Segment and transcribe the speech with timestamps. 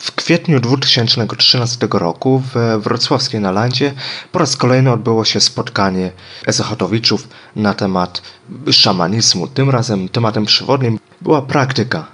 [0.00, 3.94] W kwietniu 2013 roku we wrocławskiej Nalandzie
[4.32, 6.10] po raz kolejny odbyło się spotkanie
[6.46, 8.22] ezochotowiczów na temat
[8.70, 9.46] szamanizmu.
[9.46, 12.06] Tym razem tematem przewodnim była praktyka.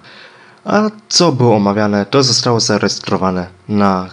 [0.64, 4.08] A co było omawiane, to zostało zarejestrowane na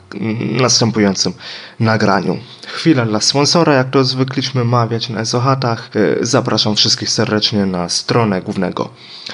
[0.62, 1.34] następującym
[1.80, 2.38] nagraniu.
[2.68, 5.90] Chwila dla sponsora, jak to zwykliśmy mawiać na Ezochatach.
[5.96, 8.90] E, zapraszam wszystkich serdecznie na stronę głównego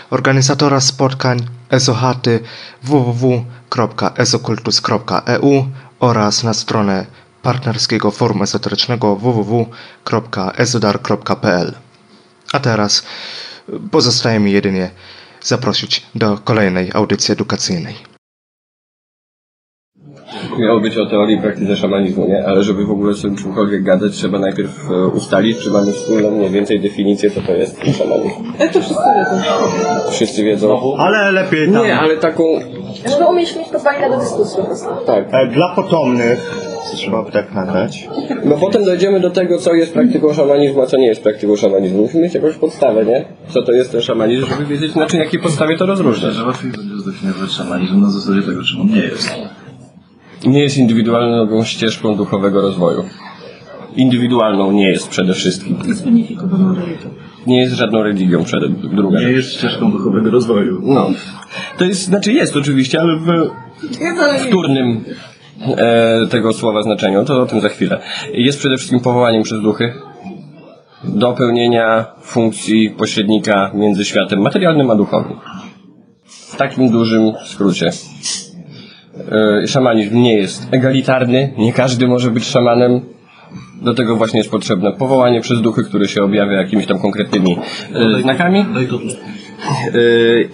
[0.09, 2.39] organizatora spotkań Ezochaty
[2.84, 5.66] www.ezokultus.eu
[6.00, 7.06] oraz na stronę
[7.42, 11.74] partnerskiego forum ezoterycznego www.ezodar.pl.
[12.54, 13.04] A teraz
[13.92, 14.89] pozostaje mi jedynie
[15.43, 18.14] zaprosić do kolejnej audycji edukacyjnej.
[20.59, 22.47] Miało być o teorii i praktyce szamanizmu, nie?
[22.47, 26.50] Ale żeby w ogóle z czymkolwiek gadać, trzeba najpierw e, ustalić, czy mamy wspólną mniej
[26.50, 28.36] więcej definicję, co to jest szamanizm.
[28.60, 29.41] Jak to wszyscy wiedzą?
[30.11, 30.96] Wszyscy wiedzą.
[30.97, 31.83] Ale lepiej tam.
[31.86, 32.44] Nie, ale taką...
[33.09, 34.88] Żeby umieć mieć podwalina do dyskusji po prostu.
[35.05, 35.25] Tak.
[35.31, 38.08] E, Dla potomnych trzeba by tak nagrać.
[38.45, 42.02] No potem dojdziemy do tego, co jest praktyką szamanizmu, a co nie jest praktyką szamanizmu.
[42.02, 43.25] Musimy mieć jakąś podstawę, nie?
[43.47, 46.33] Co to jest ten szamanizm, żeby wiedzieć, na czym, jakiej podstawie to rozróżniać.
[46.33, 49.30] Że łatwiej będzie zdefiniować szamanizm na zasadzie tego, czym on nie jest.
[50.45, 53.03] Nie jest indywidualną ścieżką duchowego rozwoju.
[53.95, 55.77] Indywidualną nie jest przede wszystkim.
[55.87, 56.05] Jest.
[57.47, 59.19] Nie jest żadną religią przede druga.
[59.19, 60.81] Nie jest ścieżką duchowego rozwoju.
[60.83, 61.09] No.
[61.77, 63.29] To jest, znaczy jest oczywiście, ale w
[64.47, 65.03] wtórnym
[65.77, 67.99] e, tego słowa znaczeniu, to o tym za chwilę.
[68.33, 69.93] Jest przede wszystkim powołaniem przez duchy
[71.03, 75.37] do pełnienia funkcji pośrednika między światem materialnym a duchowym.
[76.25, 77.89] W takim dużym skrócie.
[79.31, 83.02] E, szamanizm nie jest egalitarny, nie każdy może być szamanem.
[83.81, 87.58] Do tego właśnie jest potrzebne powołanie przez duchy, które się objawia jakimiś tam konkretnymi
[87.93, 88.66] e, znakami.
[88.73, 89.05] No i to tu.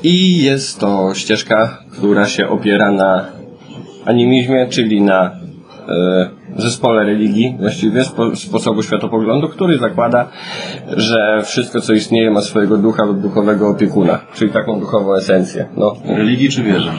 [0.04, 3.26] I jest to ścieżka, która się opiera na
[4.06, 5.32] animizmie, czyli na
[6.58, 10.30] zespole religii, właściwie spo, sposobu światopoglądu, który zakłada,
[10.98, 15.66] że wszystko co istnieje ma swojego ducha lub duchowego opiekuna, czyli taką duchową esencję.
[15.78, 15.96] No.
[16.06, 16.92] Religii czy wierzy?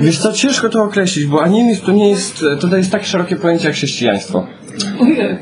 [0.00, 3.66] Wiesz co, ciężko to określić, bo animizm to nie jest, to jest tak szerokie pojęcie
[3.66, 4.46] jak chrześcijaństwo.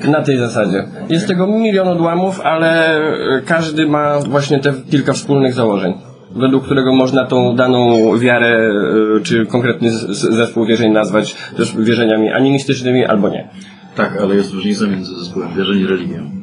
[0.08, 0.84] Na tej zasadzie.
[1.08, 5.94] Jest tego milion odłamów, ale e, każdy ma właśnie te kilka wspólnych założeń,
[6.36, 8.70] według którego można tą daną wiarę
[9.16, 13.48] e, czy konkretny zespół wierzeń nazwać też wierzeniami animistycznymi albo nie.
[13.96, 16.35] Tak, ale jest różnica między zespołem wierzeń i religią.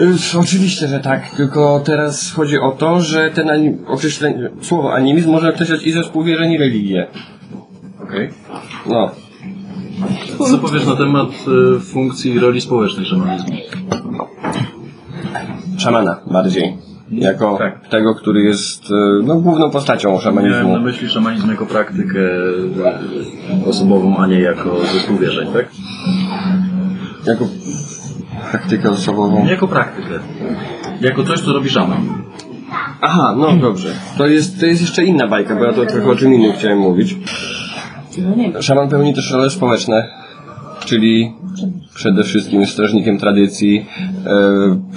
[0.00, 5.30] Y, Oczywiście, że tak, tylko teraz chodzi o to, że ten anim, określenie, słowo animizm
[5.30, 7.06] może określać i zespół wierzeń i religię.
[8.02, 8.30] Okej.
[8.86, 9.10] No.
[10.48, 11.28] Co powiesz na temat
[11.76, 13.56] y, funkcji i roli społecznej szamanizmu?
[15.78, 16.76] Szamana bardziej.
[17.10, 17.88] Jako Tak.
[17.88, 20.72] tego, który jest y, no, główną postacią Miałem szamanizmu.
[20.72, 25.66] na myśli szamanizm jako praktykę y, osobową, a nie jako zespół wierzeń, tak?
[27.26, 27.48] Jako
[28.54, 29.44] praktykę osobową.
[29.44, 30.18] Nie jako praktykę.
[31.00, 32.08] Jako coś, co robi szaman.
[33.00, 33.88] Aha, no dobrze.
[34.18, 36.78] To jest, to jest jeszcze inna bajka, bo ja to trochę o czym innym chciałem
[36.78, 37.16] mówić.
[38.18, 38.62] No.
[38.62, 40.08] Szaman pełni też role społeczne,
[40.84, 41.32] czyli
[41.94, 43.86] przede wszystkim jest strażnikiem tradycji,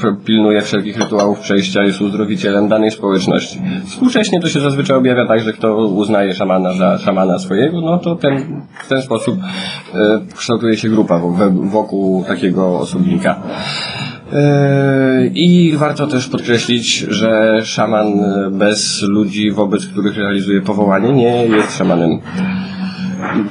[0.03, 3.59] e, pilnuje wszelkich rytuałów przejścia, jest uzdrowicielem danej społeczności.
[3.85, 8.15] Współcześnie to się zazwyczaj objawia tak, że kto uznaje szamana za szamana swojego, no to
[8.15, 9.37] ten, w ten sposób
[9.95, 13.41] e, kształtuje się grupa wo- wokół takiego osobnika.
[14.33, 18.05] E, I warto też podkreślić, że szaman
[18.51, 22.19] bez ludzi, wobec których realizuje powołanie, nie jest szamanem.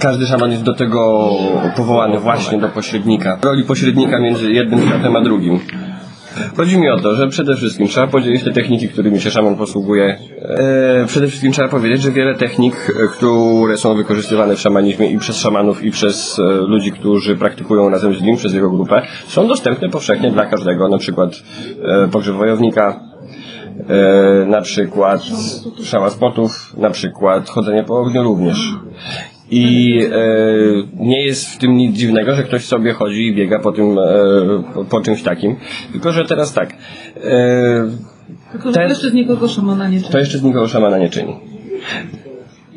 [0.01, 1.31] Każdy szaman jest do tego
[1.77, 3.39] powołany właśnie do pośrednika.
[3.43, 5.61] Roli pośrednika między jednym światem a drugim.
[6.57, 10.19] Chodzi mi o to, że przede wszystkim trzeba podzielić te techniki, którymi się szaman posługuje.
[10.43, 15.19] E, przede wszystkim trzeba powiedzieć, że wiele technik, e, które są wykorzystywane w szamanizmie i
[15.19, 19.49] przez szamanów, i przez e, ludzi, którzy praktykują razem z nim, przez jego grupę, są
[19.49, 20.89] dostępne powszechnie dla każdego.
[20.89, 21.31] Na przykład
[21.83, 23.01] e, pogrzeb wojownika,
[23.89, 25.21] e, na przykład
[25.85, 28.73] szała spotów, na przykład chodzenie po ogniu również.
[29.51, 30.19] I e,
[31.05, 34.03] nie jest w tym nic dziwnego, że ktoś sobie chodzi i biega po tym, e,
[34.75, 35.57] po, po czymś takim.
[35.93, 36.73] Tylko, że teraz tak.
[37.25, 40.19] E, to jeszcze z nikogo szamana nie to czyni.
[40.19, 41.35] jeszcze z nikogo szamana nie czyni.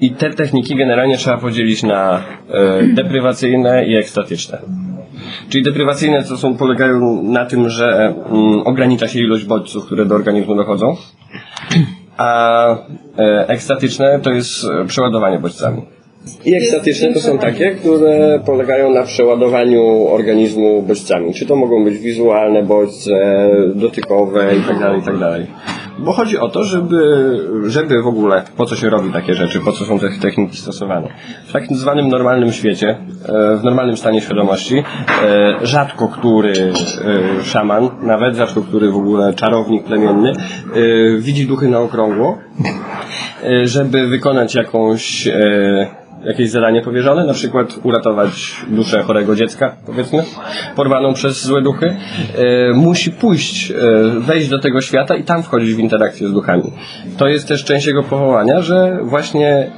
[0.01, 4.60] I te techniki generalnie trzeba podzielić na e, deprywacyjne i ekstatyczne.
[5.50, 10.15] Czyli deprywacyjne to są, polegają na tym, że mm, ogranicza się ilość bodźców, które do
[10.15, 10.98] organizmu dochodzą,
[12.18, 12.65] a
[13.18, 15.81] e, ekstatyczne to jest e, przeładowanie bodźcami.
[16.45, 21.33] I ekstatyczne to są takie, które polegają na przeładowaniu organizmu bodźcami.
[21.33, 23.12] Czy to mogą być wizualne bodźce,
[23.75, 25.45] dotykowe itd., itd.
[26.00, 27.00] Bo chodzi o to, żeby,
[27.68, 31.07] żeby w ogóle, po co się robi takie rzeczy, po co są te techniki stosowane.
[31.45, 34.83] W tak zwanym normalnym świecie, e, w normalnym stanie świadomości, e,
[35.62, 40.33] rzadko który e, szaman, nawet rzadko który w ogóle czarownik plemienny,
[41.19, 42.38] widzi duchy na okrągło,
[43.63, 45.27] żeby wykonać jakąś
[46.24, 50.24] jakieś zadanie powierzone, na przykład uratować duszę chorego dziecka, powiedzmy,
[50.75, 51.95] porwaną przez złe duchy,
[52.38, 53.75] e, musi pójść, e,
[54.19, 56.63] wejść do tego świata i tam wchodzić w interakcję z duchami.
[57.18, 59.71] To jest też część jego powołania, że właśnie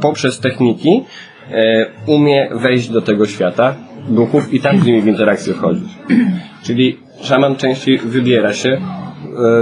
[0.00, 1.04] poprzez techniki
[1.50, 3.74] e, umie wejść do tego świata
[4.08, 5.88] duchów i tam z nimi w interakcję wchodzić.
[6.62, 8.80] Czyli szaman częściej wybiera się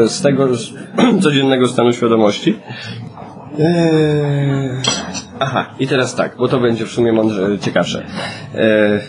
[0.04, 0.72] e, z tego z
[1.22, 2.56] codziennego stanu świadomości
[3.58, 4.82] Eee,
[5.40, 8.04] Aha, i teraz tak, bo to będzie w sumie mądrze, ciekawsze.
[8.54, 9.00] Eee,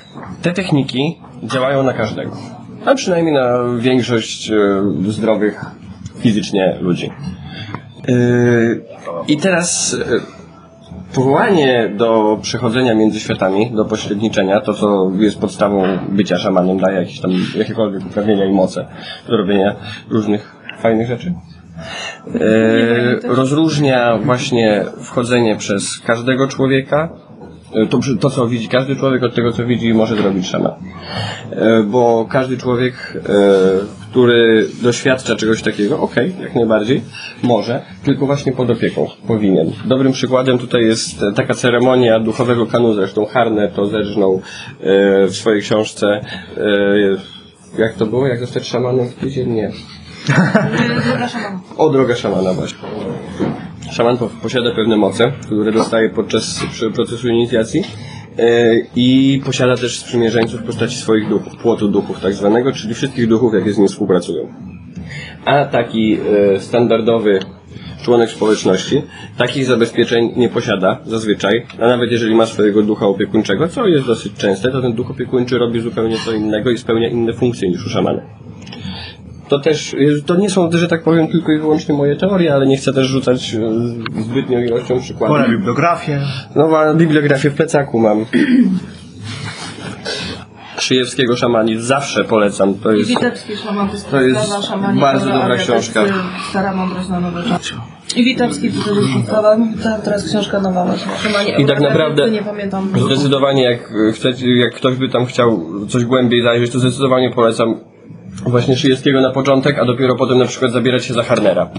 [0.41, 2.31] te techniki działają na każdego,
[2.85, 4.55] a przynajmniej na większość e,
[5.07, 5.65] zdrowych
[6.19, 7.11] fizycznie ludzi.
[8.07, 8.81] Eee,
[9.27, 16.37] I teraz e, powołanie do przechodzenia między światami, do pośredniczenia, to co jest podstawą bycia
[16.37, 18.85] szamanem, daje jakieś tam jakiekolwiek uprawnienia i moce
[19.27, 19.75] do robienia
[20.09, 21.33] różnych fajnych rzeczy.
[22.35, 27.09] E, rozróżnia właśnie wchodzenie przez każdego człowieka,
[27.73, 30.71] e, to, to co widzi każdy człowiek od tego co widzi może zrobić szaman.
[31.51, 33.13] E, bo każdy człowiek,
[34.11, 37.01] który doświadcza czegoś takiego, okej, jak najbardziej,
[37.43, 39.71] może, tylko właśnie pod opieką powinien.
[39.85, 44.41] Dobrym przykładem tutaj jest taka ceremonia duchowego kanu, zresztą Harner to zerżnął
[45.27, 46.21] w swojej książce
[47.77, 48.27] jak to było?
[48.27, 49.49] Jak zostać szamanem w tydzień?
[49.49, 49.71] Nie.
[51.77, 52.79] O, droga szamana właśnie.
[53.91, 56.61] Szaman po- posiada pewne moce, które dostaje podczas
[56.95, 57.83] procesu inicjacji
[58.39, 63.27] e, i posiada też sprzymierzeńców w postaci swoich duchów, płotu duchów tak zwanego, czyli wszystkich
[63.27, 64.53] duchów, jakie z nim współpracują.
[65.45, 66.17] A taki
[66.55, 67.39] e, standardowy
[68.03, 69.01] członek społeczności
[69.37, 74.33] takich zabezpieczeń nie posiada zazwyczaj, a nawet jeżeli ma swojego ducha opiekuńczego, co jest dosyć
[74.33, 77.89] częste, to ten duch opiekuńczy robi zupełnie co innego i spełnia inne funkcje niż u
[77.89, 78.21] szamana.
[79.49, 82.67] To też, y, to nie są, że tak powiem, tylko i wyłącznie moje teorie, ale
[82.67, 85.37] nie chcę też rzucać y, zbytnią ilością przykładów.
[85.37, 86.21] Pora bibliografię.
[86.55, 88.25] No, a bibliografię w plecaku mam.
[90.79, 92.73] Szyjewskiego szamanizm zawsze polecam.
[92.73, 96.03] To I jest, Witebski szaman, to jest, to jest szamanii, bardzo dobra książka.
[96.49, 97.73] Stara mądrość na nowe czasy.
[98.15, 101.11] I Witebski to też podstawa, ta, teraz książka nowa właśnie.
[101.23, 102.89] Szamanie I tak naprawdę nie pamiętam.
[103.05, 107.79] zdecydowanie jak chcecie, jak ktoś by tam chciał coś głębiej zajrzeć, to zdecydowanie polecam
[108.45, 111.69] właśnie Szyjewskiego na początek, a dopiero potem na przykład zabierać się za Harnera.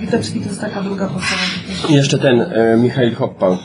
[0.00, 1.42] Witebski to jest taka druga podstawa.
[1.88, 3.56] I jeszcze ten, e, Michail Hoppal.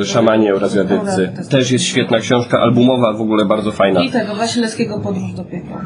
[0.00, 1.32] E, szamanie oraz wiadycy.
[1.50, 4.00] Też jest świetna książka, albumowa, w ogóle bardzo fajna.
[4.00, 5.80] I tego Wasilewskiego Podróż do piekła.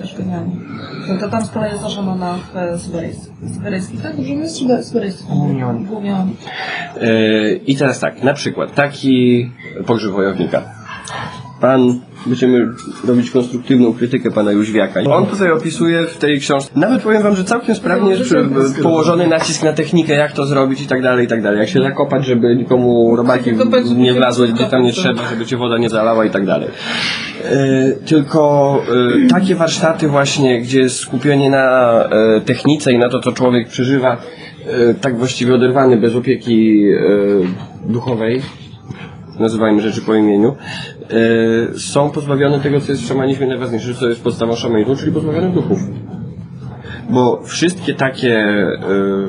[0.00, 0.56] Też genialnie.
[1.08, 3.30] No to tam z kolei jest za szamana w e, Syberyjscy.
[3.54, 4.16] Syberyjski, tak?
[4.16, 4.58] Dobrze jest?
[4.58, 5.24] Czy Syberyjski?
[5.28, 5.84] Gumion.
[5.84, 6.30] Gumion.
[7.00, 9.50] E, I teraz tak, na przykład taki
[9.86, 10.75] pogrzeb wojownika.
[11.60, 12.66] Pan, będziemy
[13.08, 15.00] robić konstruktywną krytykę pana Jóźwiaka.
[15.00, 18.48] On tutaj opisuje w tej książce, nawet powiem wam, że całkiem sprawnie jest przy-
[18.82, 21.58] położony nacisk na technikę, jak to zrobić i tak dalej, i tak dalej.
[21.60, 23.50] Jak się zakopać, żeby nikomu robaki
[23.96, 25.16] nie wlazły gdzie tam nie zakopać.
[25.16, 26.68] trzeba, żeby cię woda nie zalała i tak dalej.
[27.44, 28.82] E, Tylko
[29.24, 33.68] e, takie warsztaty właśnie, gdzie jest skupienie na e, technice i na to, co człowiek
[33.68, 34.16] przeżywa,
[35.00, 36.82] tak właściwie oderwany, bez opieki
[37.84, 38.42] duchowej,
[39.38, 40.56] nazywajmy rzeczy po imieniu,
[41.74, 45.50] e, są pozbawione tego, co jest w szamanizmie najważniejsze, co jest podstawą szamanizmu, czyli pozbawione
[45.50, 45.78] duchów.
[47.10, 48.78] Bo wszystkie takie e,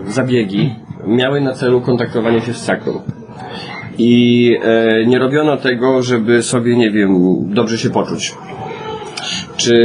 [0.08, 0.76] zabiegi
[1.08, 3.02] miały na celu kontaktowanie się z sakrum.
[3.98, 7.14] I e, nie robiono tego, żeby sobie, nie wiem,
[7.54, 8.36] dobrze się poczuć.
[9.58, 9.76] Czy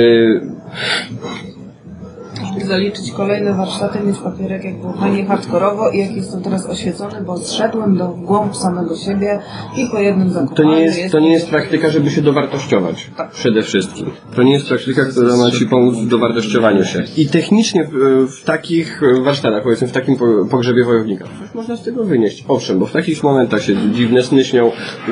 [2.61, 7.39] Zaliczyć kolejne warsztaty, mieć papierek, jak było fajnie hardkorowo i jak jestem teraz oświecony, bo
[7.39, 9.39] zszedłem do głąb samego siebie
[9.77, 13.11] i po jednym to zakopaniu nie jest, to nie jest praktyka, żeby się dowartościować.
[13.33, 14.11] Przede wszystkim.
[14.37, 17.05] To nie jest praktyka, która ma Ci pomóc w dowartościowaniu się.
[17.17, 21.83] I technicznie w, w takich warsztatach, powiedzmy w takim po- pogrzebie wojownika, coś można z
[21.83, 22.45] tego wynieść.
[22.49, 24.71] Owszem, bo w takich momentach się dziwne sny śnią,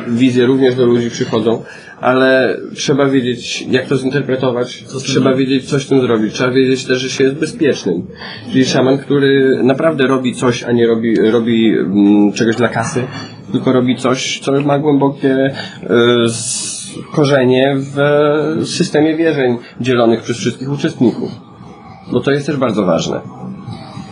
[0.08, 1.62] wizje również do ludzi przychodzą,
[2.00, 6.98] ale trzeba wiedzieć, jak to zinterpretować, trzeba wiedzieć, co z tym zrobić, trzeba wiedzieć też,
[6.98, 8.06] że się jest bezpiecznym.
[8.52, 13.02] Czyli szaman, który naprawdę robi coś, a nie robi, robi mm, czegoś dla kasy,
[13.52, 15.54] tylko robi coś, co ma głębokie
[16.28, 16.80] z,
[17.12, 17.96] korzenie w
[18.66, 21.30] systemie wierzeń dzielonych przez wszystkich uczestników.
[22.12, 23.20] Bo to jest też bardzo ważne.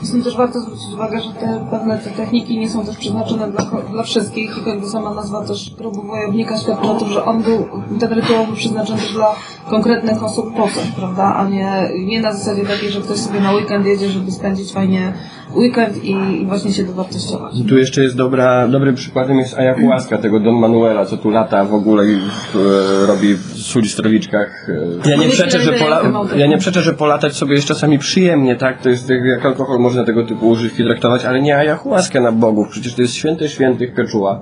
[0.02, 3.50] Z tym też warto zwrócić uwagę, że te pewne te techniki nie są też przeznaczone
[3.50, 7.43] dla, dla wszystkich, tylko jakby sama nazwa też grobu wojownika świadczy o tym, że on
[7.43, 7.67] był,
[8.00, 9.35] ten rytuał był przeznaczony też dla
[9.71, 11.35] konkretnych osób po coś, prawda?
[11.35, 15.12] A nie, nie na zasadzie takiej, że ktoś sobie na weekend jedzie, żeby spędzić fajnie
[15.57, 16.11] weekend i,
[16.43, 17.55] i właśnie się dowartościować.
[17.69, 21.75] Tu jeszcze jest dobra, dobrym przykładem jest ayahuasca, tego Don Manuela, co tu lata w
[21.75, 24.69] ogóle i e, robi w sulistrowiczkach.
[25.07, 25.11] e.
[25.11, 26.02] Ja nie, przeczę, że pola,
[26.37, 28.83] ja nie przeczę, że polatać sobie jest czasami przyjemnie, tak?
[28.83, 32.69] To jest jak- jak alkohol, można tego typu używki traktować, ale nie ayahuasca na bogów.
[32.69, 34.40] Przecież to jest święte świętych Quechua.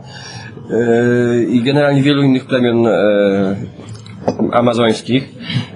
[0.70, 3.56] E, I generalnie wielu innych plemion e,
[4.52, 5.28] amazońskich,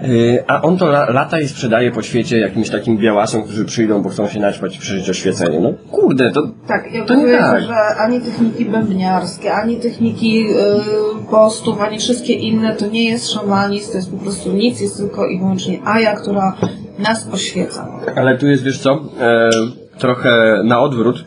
[0.03, 4.03] Yy, a on to la, lata i sprzedaje po świecie jakimś takim białasom, którzy przyjdą,
[4.03, 5.61] bo chcą się naćpać i przeżyć oświecenie.
[5.61, 7.63] No kurde, to, Tak, ja to nie tak.
[7.63, 13.91] że ani techniki bębniarskie, ani techniki y, postów, ani wszystkie inne to nie jest szamanizm,
[13.93, 16.57] to jest po prostu nic, jest tylko i wyłącznie Aja, która
[16.99, 17.89] nas oświeca.
[18.17, 18.91] Ale tu jest, wiesz co,
[19.21, 19.51] e,
[19.99, 21.25] trochę na odwrót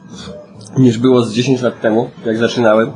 [0.78, 2.92] niż było z 10 lat temu, jak zaczynałem,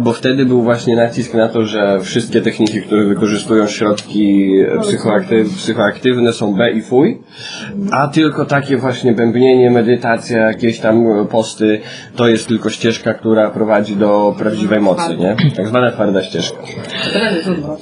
[0.00, 4.50] bo wtedy był właśnie nacisk na to, że wszystkie techniki, które wykorzystują środki
[4.82, 7.22] psychoaktyw, psychoaktywne są B i fuj,
[7.90, 11.80] a tylko takie właśnie bębnienie, medytacja, jakieś tam posty,
[12.16, 15.36] to jest tylko ścieżka, która prowadzi do prawdziwej mocy, nie?
[15.56, 16.58] Tak zwana twarda ścieżka.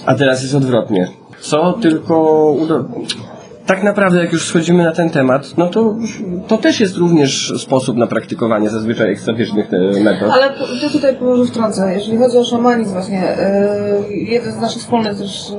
[0.06, 1.08] A teraz jest odwrotnie.
[1.40, 2.56] Co tylko.
[3.72, 5.96] Tak naprawdę, jak już schodzimy na ten temat, no to,
[6.48, 10.30] to też jest również sposób na praktykowanie zazwyczaj ekstatycznych e, metod.
[10.32, 10.46] Ale
[10.82, 13.22] ja tutaj może wtrącę, jeżeli chodzi o szamanizm właśnie,
[14.10, 15.52] yy, jeden z naszych wspólnych też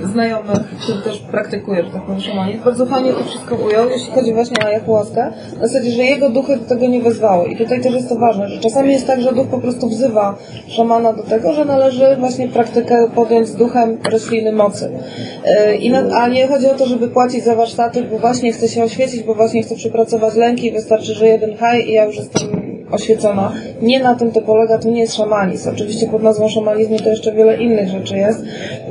[0.00, 4.12] yy, znajomych, który też praktykuje, że tak powiem, szamanizm, bardzo fajnie to wszystko ujął, jeśli
[4.12, 7.48] chodzi właśnie o ayahuaskę, w zasadzie, że jego duchy do tego nie wezwały.
[7.48, 10.38] I tutaj też jest to ważne, że czasami jest tak, że duch po prostu wzywa
[10.68, 14.90] szamana do tego, że należy właśnie praktykę podjąć z duchem rośliny mocy.
[15.80, 18.84] I na, a nie chodzi o to, żeby płacić za warsztaty, bo właśnie chce się
[18.84, 23.52] oświecić, bo właśnie chce przepracować lęki, wystarczy, że jeden haj i ja już jestem oświecona.
[23.82, 25.70] Nie na tym to polega, to nie jest szamanizm.
[25.70, 28.44] Oczywiście pod nazwą szamanizmu to jeszcze wiele innych rzeczy jest.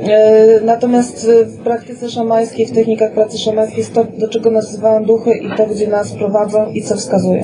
[0.08, 4.68] E, Natomiast e, w praktyce szamańskiej, w technikach pracy szamańskiej jest to, do czego nas
[4.68, 7.42] wzywają duchy i to, gdzie nas prowadzą i co wskazują.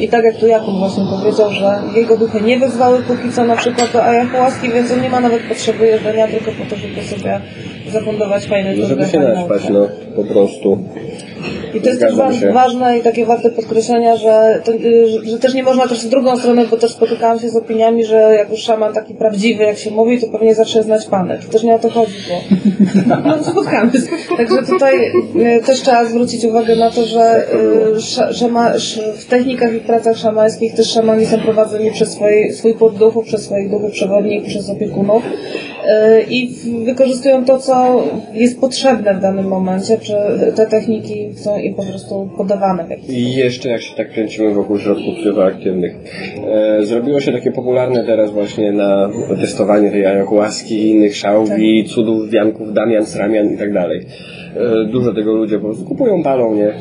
[0.00, 3.56] I tak jak tu Jakub właśnie powiedział, że jego duchy nie wezwały póki co na
[3.56, 7.40] przykład do ayahuaski, więc on nie ma nawet potrzeby jedzenia tylko po to, żeby sobie
[7.92, 10.78] zafundować fajne Żeby się naćpać, no, po prostu.
[11.74, 15.38] I to jest też wa- ważne i takie warte podkreślenia, że, to, y, że- że
[15.38, 18.50] też nie można też w drugą stronę, bo też spotykałam się z opiniami, że jak
[18.50, 21.38] już szaman taki prawdziwy, jak się mówi, to pewnie zawsze znać panę.
[21.46, 23.98] To też nie o to chodzi, bo no, spotkamy się.
[24.36, 24.96] Także tutaj
[25.58, 27.44] y, też trzeba zwrócić uwagę na to, że
[27.92, 32.52] y, sz, szama, sz, w technikach i pracach szamańskich też szamani są prowadzeni przez swoi,
[32.52, 35.22] swój podduchów, przez swoich duchów przewodnich, przez opiekunów
[36.28, 36.50] i
[36.84, 40.14] wykorzystują to, co jest potrzebne w danym momencie, czy
[40.56, 44.54] te techniki są im po prostu podawane w jakiś I jeszcze jak się tak kręcimy
[44.54, 45.96] wokół środków psychoaktywnych.
[46.48, 49.10] E, zrobiło się takie popularne teraz właśnie na
[49.40, 54.06] testowanie tej ayahuaski i innych szałwi, cudów, wianków, damian, sramian i tak dalej.
[54.56, 56.72] E, dużo tego ludzie po prostu kupują, palą, nie?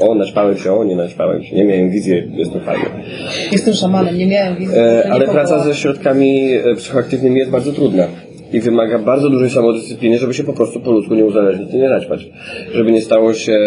[0.00, 2.84] O, naćpałem się, o, nie naćpałem się, nie miałem wizji, jest to fajne.
[3.52, 4.78] Jestem szamanem, nie miałem wizji.
[4.78, 8.06] E, ale praca ze środkami e, psychoaktywnymi jest bardzo trudna.
[8.56, 11.88] I wymaga bardzo dużej samodyscypliny, żeby się po prostu po ludzku nie uzależnić i nie
[11.88, 12.28] naćpać.
[12.72, 13.58] Żeby nie stało się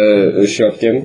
[0.46, 0.96] środkiem,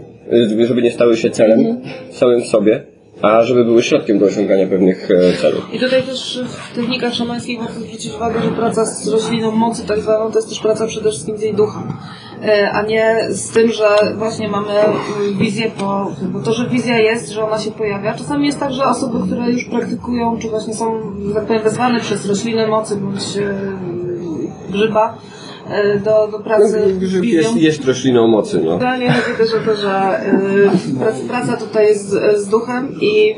[0.61, 1.77] e, żeby nie stały się celem Mhm.
[2.11, 2.83] samym w sobie,
[3.21, 5.73] a żeby były środkiem do osiągania pewnych e, celów.
[5.73, 9.99] I tutaj też w technikach szamańskich warto zwrócić uwagę, że praca z rośliną mocy tak
[9.99, 11.83] zwaną to jest też praca przede wszystkim z jej duchem.
[12.43, 16.11] E, A nie z tym, że właśnie mamy mm, wizję po...
[16.21, 18.13] Bo to, że wizja jest, że ona się pojawia.
[18.13, 21.01] Czasami jest tak, że osoby, które już praktykują, czy właśnie są,
[21.33, 23.53] tak powiem, wezwane przez roślinę mocy bądź e,
[24.69, 25.17] grzyba
[26.03, 28.77] do, do pracy z Grzyb jest, jest rośliną mocy, no.
[28.77, 30.21] Generalnie chodzi też o to, że
[31.23, 33.31] y, praca, tutaj jest z, z duchem i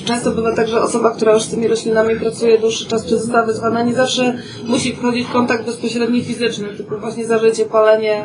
[0.00, 3.18] y, często bywa tak, że osoba, która już z tymi roślinami pracuje dłuższy czas, czy
[3.18, 8.24] została wyzwana, nie zawsze musi wchodzić w kontakt bezpośredni fizyczny, typu właśnie zażycie, palenie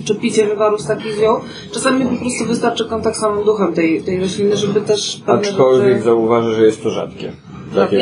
[0.00, 1.36] y, czy picie wywaru z takich ziół.
[1.72, 6.04] Czasami po prostu wystarczy kontakt z samym duchem tej, tej rośliny, żeby też Aczkolwiek rzeczy
[6.04, 7.32] zauważę, że jest to rzadkie.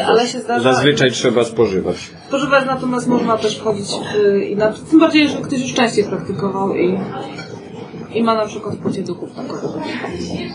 [0.06, 1.96] Ale się zdarza- Zazwyczaj trzeba spożywać.
[2.28, 3.86] spożywać, natomiast można też wchodzić
[4.24, 6.98] y, i na, tym bardziej, że ktoś już częściej praktykował i,
[8.14, 9.78] i ma na przykład poczucie duchów takowe.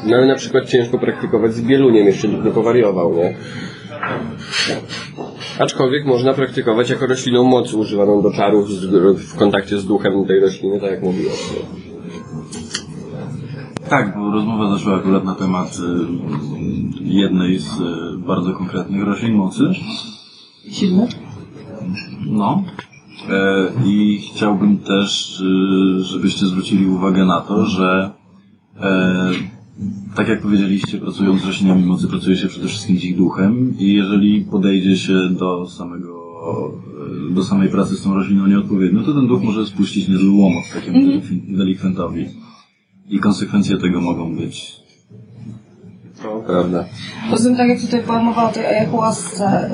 [0.08, 3.36] No ale na przykład ciężko praktykować z bieluniem, jeszcze nikt nie powariował, nie?
[5.60, 8.70] Aczkolwiek można praktykować jako rośliną mocy używaną do czarów
[9.18, 11.34] w kontakcie z duchem tej rośliny, tak jak mówiłem.
[13.92, 19.64] Tak, bo rozmowa zaszła akurat na temat y, jednej z y, bardzo konkretnych roślin mocy.
[20.72, 21.08] Silny?
[22.26, 22.64] No.
[23.30, 28.12] E, I chciałbym też, y, żebyście zwrócili uwagę na to, że
[28.82, 29.32] e,
[30.16, 33.94] tak jak powiedzieliście, pracując z roślinami mocy, pracuje się przede wszystkim z ich duchem i
[33.94, 36.22] jeżeli podejdzie się do samego
[37.32, 40.98] do samej pracy z tą rośliną nieodpowiednio, to ten duch może spuścić niezły łomot takiemu
[40.98, 42.26] delif- delikwentowi.
[43.12, 44.82] I konsekwencje tego mogą być
[46.24, 46.86] No, prawda.
[47.30, 49.70] Poza tym, tak jak tutaj Pan mowa o tej ayahuasce,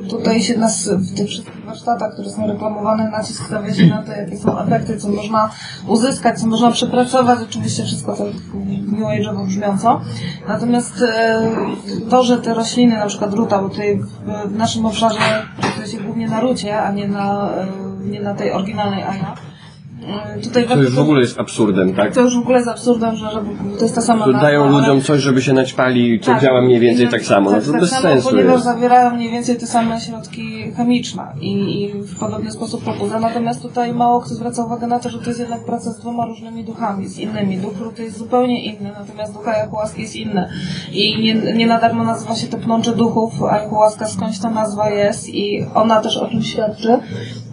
[0.00, 4.02] yy, tutaj się nas w tych wszystkich warsztatach, które są reklamowane, nacisk stawia się na
[4.02, 5.50] to, jakie są efekty, co można
[5.86, 8.26] uzyskać, co można przepracować, oczywiście wszystko tak
[8.92, 10.00] new age'owo brzmiąco.
[10.48, 14.06] Natomiast yy, to, że te rośliny, na przykład ruta, bo tutaj w,
[14.48, 17.50] w naszym obszarze pracuje się głównie na rucie, a nie na,
[18.00, 19.34] yy, nie na tej oryginalnej aja.
[20.36, 22.14] Yy, Tutaj To już w ogóle jest absurdem, tak?
[22.14, 23.40] to już w ogóle jest absurdem, że, że
[23.78, 26.80] to jest ta sama nazwa, dają ale- ludziom coś, żeby się naćpali, co działa mniej
[26.80, 27.50] więcej tak samo.
[27.50, 28.64] No to bez samo, sensu ponieważ jest.
[28.64, 33.20] zawierają mniej więcej te same środki chemiczne i, i w podobny sposób pobudza.
[33.20, 36.26] Natomiast tutaj mało kto zwraca uwagę na to, że to jest jednak praca z dwoma
[36.26, 37.58] różnymi duchami, z innymi.
[37.58, 40.48] Duch to jest zupełnie inny, natomiast duch ayahuaski jest inny.
[40.92, 43.42] I nie, nie na darmo nazywa się to pnącze duchów.
[43.42, 46.98] Ayahuasca skądś ta nazwa jest i ona też o tym świadczy.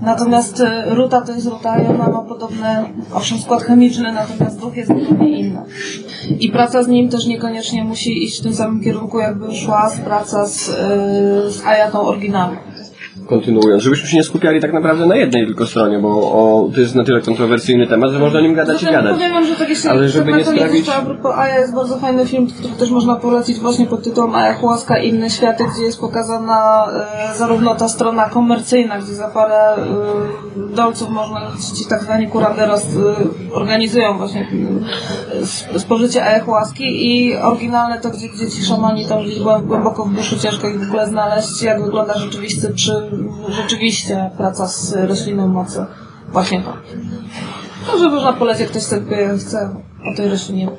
[0.02, 0.66] Natomiast y,
[0.96, 5.40] ruta to jest ruta i ona ma podobny, owszem, skład chemiczny, natomiast duch jest zupełnie
[5.40, 5.62] inny.
[6.40, 10.00] I praca z nim też niekoniecznie musi iść w tym samym kierunku, jakby szła z
[10.00, 12.58] praca z, y, z Ayatą oryginalną.
[13.28, 16.96] Kontynuując, żebyśmy się nie skupiali tak naprawdę na jednej tylko stronie, bo o, to jest
[16.96, 19.14] na tyle kontrowersyjny temat, że można o nim gadać i Zatem gadać.
[19.14, 22.26] powiem wam, że tak jeszcze Ale żeby nie sprawić- a propos Aja jest bardzo fajny
[22.26, 26.88] film, który też można polecić właśnie pod tytułem Ayahuasca i inne światy, gdzie jest pokazana
[27.32, 29.86] e, zarówno ta strona komercyjna, gdzie za parę e,
[30.76, 31.40] dolców można
[31.78, 34.48] ci tak zwani kuraderos e, organizują właśnie
[35.34, 40.06] e, sp- spożycie ayahuaski i oryginalne to, gdzie, gdzie ci szamani tam gdzieś głę- głęboko
[40.06, 43.12] w buszu ciężko ich w ogóle znaleźć, jak wygląda rzeczywiście, przy,
[43.50, 45.86] rzeczywiście praca z rośliną mocy.
[46.32, 46.74] Właśnie to.
[47.92, 49.76] Może można polecić, jak ktoś sobie chce
[50.14, 50.70] o tej roślinie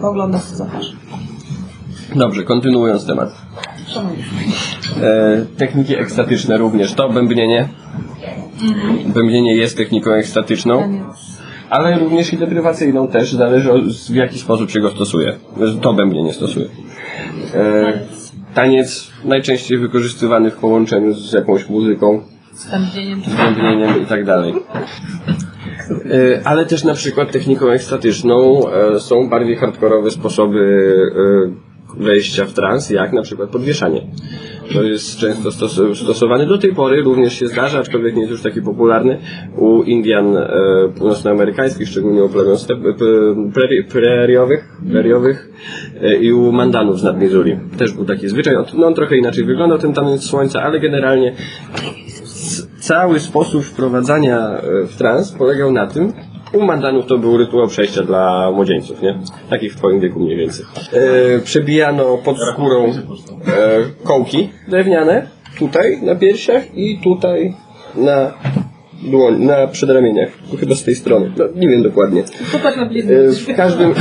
[0.00, 0.96] pooglądać, to zapraszam.
[2.14, 3.28] Dobrze, kontynuując temat.
[5.02, 6.94] E, techniki ekstatyczne również.
[6.94, 7.68] To bębnienie.
[9.06, 11.00] Bębnienie jest techniką ekstatyczną,
[11.70, 13.32] ale również i deprywacyjną też.
[13.32, 15.36] Zależy od, w jaki sposób się go stosuje.
[15.80, 16.66] To bębnienie stosuje.
[17.54, 17.92] E,
[18.54, 22.22] taniec najczęściej wykorzystywany w połączeniu z jakąś muzyką,
[23.26, 24.54] Z bębnieniem i tak dalej.
[26.10, 30.58] E, Ale też na przykład techniką ekstatyczną e, są bardziej hardkorowe sposoby
[31.46, 34.06] e, wejścia w trans, jak na przykład podwieszanie.
[34.72, 38.42] To jest często stos- stosowane do tej pory, również się zdarza, aczkolwiek nie jest już
[38.42, 39.18] taki popularny
[39.56, 40.48] u Indian e,
[40.98, 42.74] północnoamerykańskich, szczególnie u plemion p,
[43.54, 43.84] preri,
[46.02, 47.56] e, i u Mandanów z nad Missouri.
[47.78, 51.34] Też był taki zwyczaj, On- no on trochę inaczej wyglądał ten taniec słońca, ale generalnie
[52.80, 56.12] cały sposób wprowadzania e, w trans polegał na tym,
[56.52, 59.18] u Mandanów to był rytuał przejścia dla młodzieńców, nie?
[59.50, 60.66] Takich w twoim wieku mniej więcej.
[60.92, 62.92] E, przebijano pod skórą e,
[64.04, 65.26] kołki drewniane,
[65.58, 67.54] tutaj na piersiach i tutaj
[67.94, 68.32] na
[69.02, 70.28] dłoń, na przedramieniach.
[70.60, 71.32] Chyba z tej strony.
[71.36, 72.22] No, nie wiem dokładnie.
[72.52, 72.82] Popatrz na.
[72.84, 72.88] E,
[73.32, 73.94] W każdym...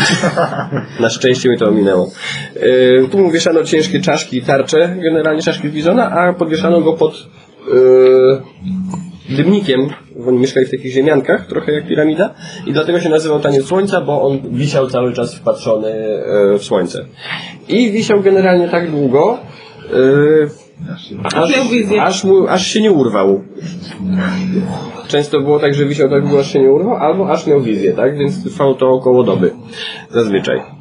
[1.00, 2.12] Na szczęście mi to ominęło.
[2.56, 6.94] E, Tu mu wieszano ciężkie czaszki i tarcze, generalnie czaszki z bizona, a podwieszano go
[6.94, 8.42] pod e,
[9.30, 9.90] dymnikiem.
[10.28, 12.34] Oni mieszkali w takich ziemiankach, trochę jak piramida
[12.66, 17.06] i dlatego się nazywał taniec słońca, bo on wisiał cały czas wpatrzony e, w słońce.
[17.68, 19.38] I wisiał generalnie tak długo,
[19.94, 20.70] e,
[21.24, 21.52] aż,
[22.00, 23.44] aż, mu, aż się nie urwał.
[25.08, 27.94] Często było tak, że wisiał tak długo, aż się nie urwał, albo aż miał wizję,
[27.94, 28.18] tak?
[28.18, 29.52] Więc trwało to około doby.
[30.10, 30.79] Zazwyczaj.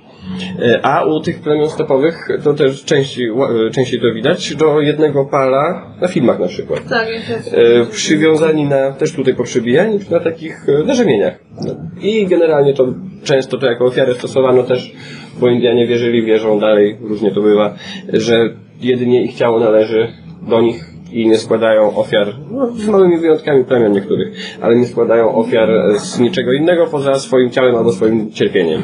[0.62, 3.30] E, A u tych plemion stepowych to też częściej,
[3.72, 6.88] częściej to widać, do jednego pala na filmach na przykład.
[6.88, 7.08] Tak,
[7.52, 11.38] E, przywiązani na, też tutaj poprzebijani, na takich e, na rzemieniach.
[11.66, 11.74] No.
[12.02, 12.86] I generalnie to
[13.24, 14.92] często to jako ofiarę stosowano też,
[15.40, 17.74] bo Indianie wierzyli, wierzą dalej, różnie to bywa,
[18.12, 20.08] że jedynie ich ciało należy
[20.48, 25.34] do nich i nie składają ofiar, no, z małymi wyjątkami plemion niektórych, ale nie składają
[25.34, 28.82] ofiar z niczego innego poza swoim ciałem albo swoim cierpieniem.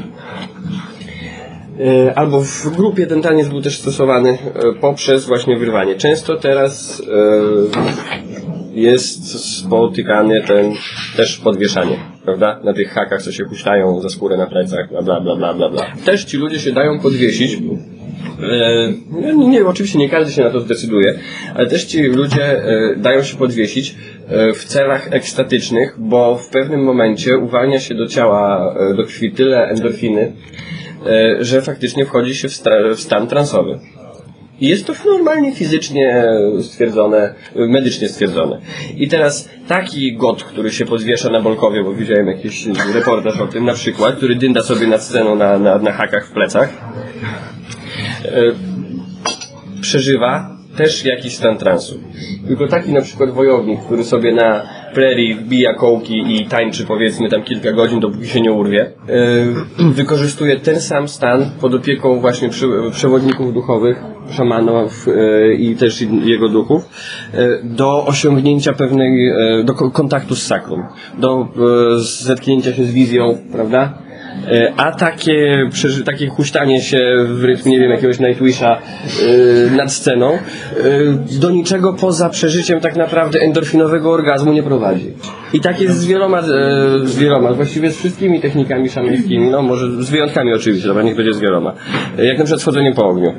[1.80, 4.38] E, Albo w grupie ten taniec był też stosowany e,
[4.80, 5.94] poprzez właśnie wyrwanie.
[5.94, 7.02] Często teraz
[8.74, 10.72] e, jest spotykany ten
[11.16, 12.60] też podwieszanie, prawda?
[12.64, 15.68] Na tych hakach, co się huśtają za skórę na plecach, bla bla bla bla bla.
[15.68, 15.86] bla.
[16.04, 17.54] Też ci ludzie się dają podwiesić.
[17.54, 21.18] E, nie, nie, oczywiście nie każdy się na to zdecyduje,
[21.54, 22.62] ale też ci ludzie
[22.96, 23.94] dają się podwiesić
[24.54, 30.32] w celach ekstatycznych, bo w pewnym momencie uwalnia się do ciała, do krwi tyle endorfiny,
[31.40, 32.52] że faktycznie wchodzi się w,
[32.96, 33.78] w stan transowy.
[34.60, 36.24] I jest to normalnie fizycznie
[36.62, 38.60] stwierdzone, medycznie stwierdzone.
[38.96, 43.64] I teraz taki got, który się podwiesza na Bolkowie, bo widziałem jakiś reportaż o tym
[43.64, 46.68] na przykład, który dynda sobie nad sceną na, na, na hakach w plecach,
[48.24, 48.30] e,
[49.80, 52.00] przeżywa też jakiś stan transu.
[52.46, 54.62] Tylko taki na przykład wojownik, który sobie na
[54.94, 58.92] prerii wbija kołki i tańczy powiedzmy tam kilka godzin, dopóki się nie urwie,
[59.78, 62.48] yy, wykorzystuje ten sam stan pod opieką właśnie
[62.92, 66.88] przewodników duchowych, szamanów yy, i też jego duchów,
[67.34, 69.32] yy, do osiągnięcia pewnej,
[69.64, 70.82] do ko- kontaktu z sakrum,
[71.18, 71.48] do
[71.96, 74.03] zetknięcia się z wizją, prawda?
[74.48, 75.68] E, A takie,
[76.04, 78.78] takie huśtanie się w rytm, nie wiem, jakiegoś Nightwisha
[79.22, 85.12] yy, nad sceną, yy, do niczego poza przeżyciem tak naprawdę endorfinowego orgazmu nie prowadzi.
[85.52, 86.42] I tak jest z wieloma,
[87.04, 91.34] z wieloma, właściwie z wszystkimi technikami szamańskimi, no może z wyjątkami oczywiście, dobra, niech będzie
[91.34, 91.74] z wieloma.
[92.18, 93.34] Jak na przykład schodzenie po ogniu.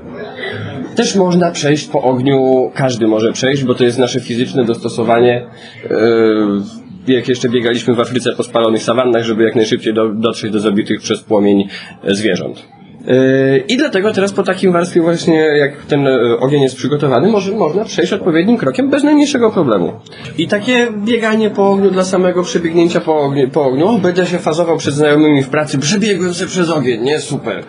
[0.96, 5.46] Też można przejść po ogniu, każdy może przejść, bo to jest nasze fizyczne dostosowanie.
[5.84, 10.60] Yy, jak jeszcze biegaliśmy w Afryce po spalonych sawannach, żeby jak najszybciej do, dotrzeć do
[10.60, 11.68] zabitych przez płomień
[12.04, 12.68] e, zwierząt.
[13.08, 17.52] Yy, I dlatego teraz po takim warstwie właśnie, jak ten e, ogień jest przygotowany, może,
[17.52, 19.94] można przejść odpowiednim krokiem bez najmniejszego problemu.
[20.38, 24.78] I takie bieganie po ogniu dla samego przebiegnięcia po ogniu, po ogniu będę się fazował
[24.78, 27.20] przed znajomymi w pracy, przebiegłem się przez ogień, nie?
[27.20, 27.64] Super.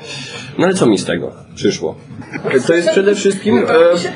[0.59, 1.97] No ale co mi z tego przyszło?
[2.67, 3.65] To jest przede wszystkim e,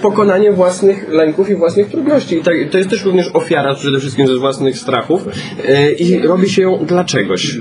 [0.02, 2.37] pokonanie własnych lęków i własnych trudności.
[2.37, 5.28] I tak, to jest też również ofiara przede wszystkim ze własnych strachów
[5.68, 7.59] e, i robi się ją dla czegoś.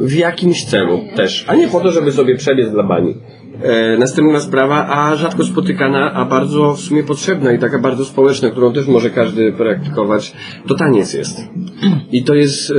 [0.00, 1.44] W jakimś celu też.
[1.48, 2.82] A nie po to, żeby sobie przebiec dla
[3.62, 8.50] E, następna sprawa, a rzadko spotykana, a bardzo w sumie potrzebna i taka bardzo społeczna,
[8.50, 10.32] którą też może każdy praktykować,
[10.66, 11.40] to taniec jest.
[12.12, 12.74] I to jest e,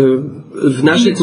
[0.63, 1.15] w naszej,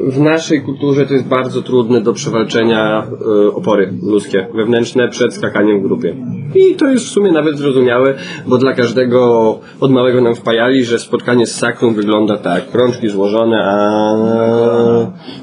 [0.00, 3.06] w naszej kulturze to jest bardzo trudne do przewalczenia
[3.46, 6.16] e, opory ludzkie, wewnętrzne przed skakaniem w grupie.
[6.54, 8.14] I to jest w sumie nawet zrozumiałe,
[8.46, 13.56] bo dla każdego od małego nam wpajali, że spotkanie z sakrum wygląda tak, rączki złożone,
[13.64, 13.78] a,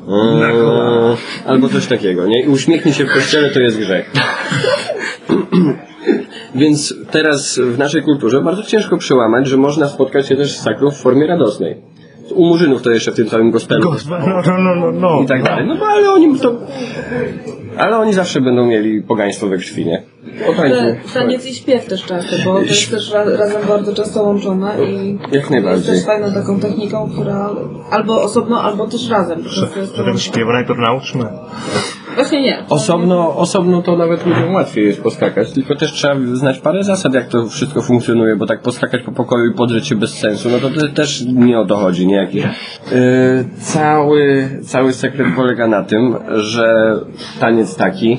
[0.07, 2.43] a albo coś takiego, nie?
[2.43, 4.11] I uśmiechnij się w kościele, to jest grzech.
[6.55, 10.91] Więc teraz w naszej kulturze bardzo ciężko przełamać, że można spotkać się też z sakrum
[10.91, 11.88] w formie radosnej.
[12.35, 15.21] U murzynów to jeszcze w tym całym gospelu No, no, no, no, no.
[15.21, 15.67] i tak dalej.
[15.67, 16.55] No ale oni to...
[17.77, 20.03] Ale oni zawsze będą mieli pogaństwo we krwi, nie?
[20.45, 24.71] Ta- Taniec i śpiew też często, bo to jest też ra, razem bardzo często łączone
[24.85, 25.95] i Jak jest najbardziej.
[25.95, 27.49] też fajną taką techniką, która
[27.91, 29.39] albo osobno, albo też razem.
[29.77, 29.95] Jest.
[29.97, 31.25] Zatem śpiewu najpierw nauczmy.
[32.15, 32.63] Właśnie nie.
[32.69, 37.27] Osobno, osobno to nawet ludziom łatwiej jest poskakać, tylko też trzeba znać parę zasad, jak
[37.27, 40.69] to wszystko funkcjonuje, bo tak poskakać po pokoju i podrzeć się bez sensu, no to,
[40.69, 42.15] to też nie o to chodzi, nie?
[42.15, 42.43] Jak, yy,
[43.61, 46.93] cały, cały sekret polega na tym, że
[47.39, 48.17] taniec taki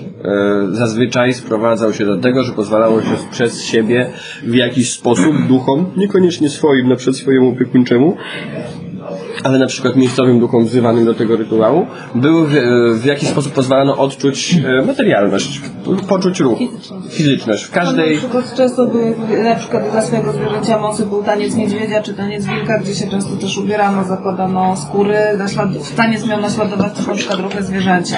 [0.72, 4.06] zazwyczaj sprowadzał się do tego, że pozwalało się przez siebie
[4.42, 8.16] w jakiś sposób duchom, niekoniecznie swoim, na przykład swojemu opiekuńczemu,
[9.44, 12.50] ale na przykład miejscowym duchom wzywanym do tego rytuału, był w,
[13.00, 15.60] w jakiś sposób pozwalano odczuć e, materialność,
[16.08, 16.58] poczuć ruch,
[17.10, 17.64] fizyczność.
[17.64, 21.54] W Tam na każdej, przykład często były, na przykład dla swojego zwierzęcia mocy był taniec
[21.54, 25.16] niedźwiedzia czy taniec wilka, gdzie się często też ubierano, zakładano skóry.
[25.38, 28.16] Naślad- Taniec miał naśladować na przykład ruchy zwierzęcia.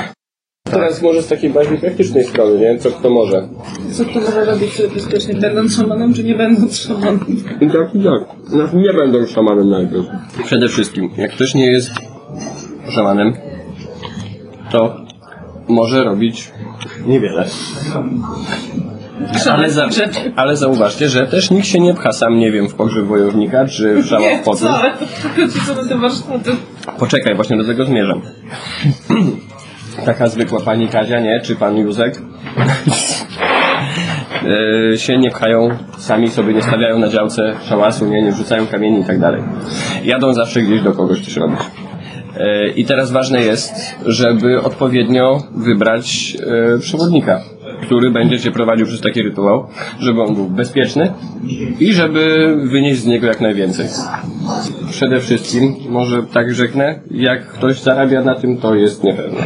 [0.72, 2.78] Teraz może z takiej bardziej praktycznej strony, nie?
[2.78, 3.48] Co kto może.
[3.92, 7.18] Co kto może robić sobie bezpiecznie, będąc szamanem czy nie będąc szamanem?
[7.72, 8.20] Tak, i tak.
[8.52, 10.06] No, nie będą szamanem najpierw.
[10.44, 11.90] Przede wszystkim, jak ktoś nie jest
[12.90, 13.32] szamanem,
[14.70, 14.96] to
[15.68, 16.52] może robić
[17.06, 17.44] niewiele.
[19.50, 19.88] Ale, za,
[20.36, 24.02] ale zauważcie, że też nikt się nie pcha sam, nie wiem, w pogrzeb wojownika, czy
[24.02, 24.44] w szałach.
[25.22, 26.50] Tylko ci co na te warsztaty.
[26.98, 28.22] Poczekaj, właśnie do tego zmierzam.
[30.04, 31.40] Taka zwykła pani Kazia, nie?
[31.40, 32.22] Czy pan Józek?
[34.92, 39.00] E, się nie pchają, sami sobie nie stawiają na działce szałasu, nie, nie wrzucają kamieni
[39.00, 39.42] i tak dalej.
[40.04, 41.58] Jadą zawsze gdzieś do kogoś coś robić.
[42.36, 43.72] E, I teraz ważne jest,
[44.06, 46.36] żeby odpowiednio wybrać
[46.76, 47.40] e, przewodnika,
[47.82, 49.66] który będzie cię prowadził przez taki rytuał,
[50.00, 51.12] żeby on był bezpieczny
[51.80, 53.86] i żeby wynieść z niego jak najwięcej.
[54.90, 59.40] Przede wszystkim, może tak rzeknę, jak ktoś zarabia na tym, to jest niepewne.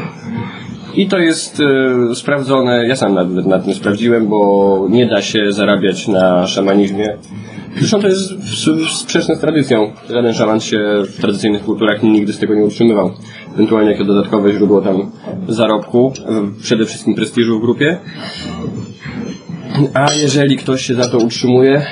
[0.97, 5.53] I to jest e, sprawdzone, ja sam nawet nad tym sprawdziłem, bo nie da się
[5.53, 7.17] zarabiać na szamanizmie.
[7.79, 8.33] Zresztą to jest
[9.01, 9.93] sprzeczne z tradycją.
[10.11, 10.79] Żaden szaman się
[11.09, 13.11] w tradycyjnych kulturach nigdy z tego nie utrzymywał.
[13.55, 15.11] Ewentualnie jako dodatkowe źródło tam
[15.49, 16.13] zarobku,
[16.63, 17.99] przede wszystkim prestiżu w grupie.
[19.95, 21.87] A jeżeli ktoś się za to utrzymuje,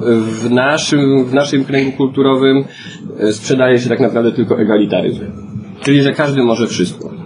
[0.00, 2.64] w naszym, w naszym kręgu kulturowym
[3.20, 5.20] e, sprzedaje się tak naprawdę tylko egalitaryzm.
[5.80, 7.17] Czyli, że każdy może wszystko.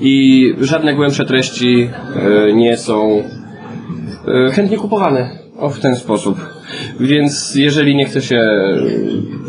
[0.00, 3.22] I żadne głębsze treści e, nie są
[4.28, 5.38] e, chętnie kupowane.
[5.58, 6.38] O, w ten sposób.
[7.00, 8.40] Więc jeżeli nie chce się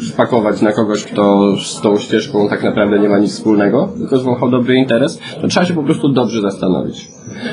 [0.10, 4.52] spakować na kogoś, kto z tą ścieżką tak naprawdę nie ma nic wspólnego, tylko zwąchał
[4.52, 7.08] dobry interes, to trzeba się po prostu dobrze zastanowić.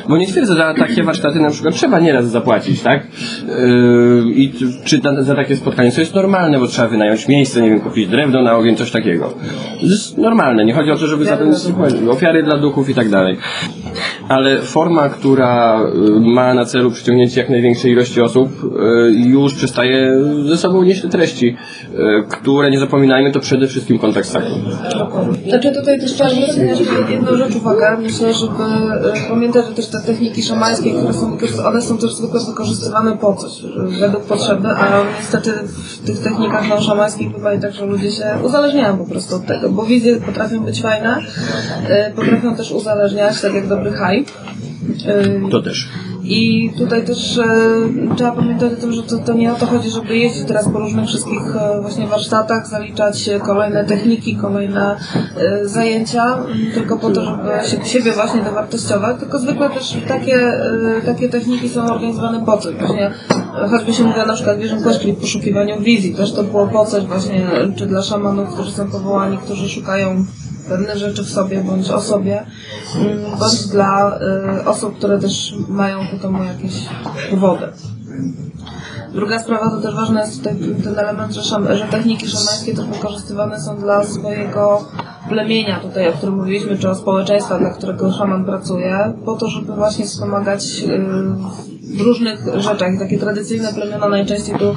[0.08, 3.06] Bo nie twierdzę, że takie warsztaty na przykład trzeba nieraz zapłacić, tak?
[3.48, 4.52] Yy, I
[4.84, 8.42] czy za takie spotkanie, co jest normalne, bo trzeba wynająć miejsce, nie wiem, kupić drewno
[8.42, 9.34] na ogień, coś takiego.
[9.80, 11.38] To jest normalne, nie chodzi o to, żeby za.
[12.10, 13.36] Ofiary dla duchów i tak dalej.
[14.28, 20.24] Ale forma, która y, ma na celu przyciągnięcie jak największej ilości osób, y, już przestaje
[20.44, 21.56] ze sobą nieść te treści,
[21.94, 21.96] y,
[22.28, 24.32] które, nie zapominajmy, to przede wszystkim kontakt z.
[25.48, 27.96] Znaczy tutaj też trzeba zwrócić jedną rzecz uwagę.
[28.02, 32.40] Myślę, żeby e, pamiętać, że też te techniki szamańskie, które są one są też zwykle
[32.40, 33.52] wykorzystywane po coś,
[34.00, 35.52] według potrzeby, a niestety
[36.02, 39.46] w tych technikach no, szamańskich bywa i tak, że ludzie się uzależniają po prostu od
[39.46, 41.20] tego, bo wizje potrafią być fajne,
[41.88, 44.32] e, potrafią też uzależniać, tak jak dobry hype.
[45.06, 45.88] E, To też.
[46.24, 47.44] I tutaj też e,
[48.16, 50.78] trzeba pamiętać o tym, że to, to nie o to chodzi, żeby jeździć teraz po
[50.78, 54.96] różnych wszystkich e, właśnie warsztatach, zaliczać kolejne techniki, kolejne
[55.36, 56.44] e, zajęcia, m,
[56.74, 60.52] tylko po to, żeby się, siebie właśnie dowartościować, tylko zwykle też takie,
[61.06, 62.74] takie techniki są organizowane po coś.
[62.74, 63.10] Właśnie
[63.70, 67.46] choćby się mówiła na przykład Quest, czyli poszukiwaniu wizji, też to było po coś właśnie,
[67.76, 70.24] czy dla szamanów, którzy są powołani, którzy szukają
[70.68, 72.46] pewne rzeczy w sobie bądź o sobie,
[72.96, 74.18] mm, bądź dla
[74.60, 76.74] y, osób, które też mają ku temu jakieś
[77.30, 77.66] powody.
[79.12, 82.84] Druga sprawa to też ważny jest tutaj ten element, że, szam, że techniki szamańskie też
[82.84, 84.84] wykorzystywane są dla swojego
[85.28, 89.72] plemienia tutaj, o którym mówiliśmy, czy o społeczeństwa, dla którego szaman pracuje, po to, żeby
[89.72, 92.92] właśnie wspomagać y, w różnych rzeczach.
[92.98, 94.74] Takie tradycyjne plemiona najczęściej tu,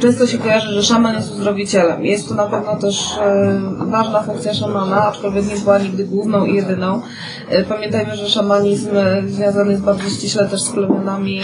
[0.00, 2.04] często się kojarzy, że szaman jest uzdrowicielem.
[2.04, 6.54] Jest to na pewno też e, ważna funkcja szamana, aczkolwiek nie była nigdy główną i
[6.54, 7.02] jedyną.
[7.48, 11.40] E, pamiętajmy, że szamanizm e, związany jest bardzo ściśle też z plemionami,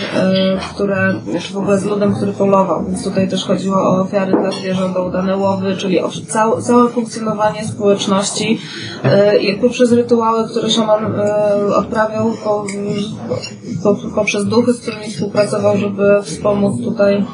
[0.70, 4.50] które, czy w ogóle z ludem, który polował, więc tutaj też chodziło o ofiary dla
[4.50, 8.60] zwierząt, o udane łowy, czyli o całe, całe funkcjonowanie społeczności
[9.40, 11.14] i poprzez rytuały, które szaman
[11.74, 12.64] odprawiał po,
[13.82, 17.24] po, poprzez duchy, z którymi współpracował, żeby wspomóc tutaj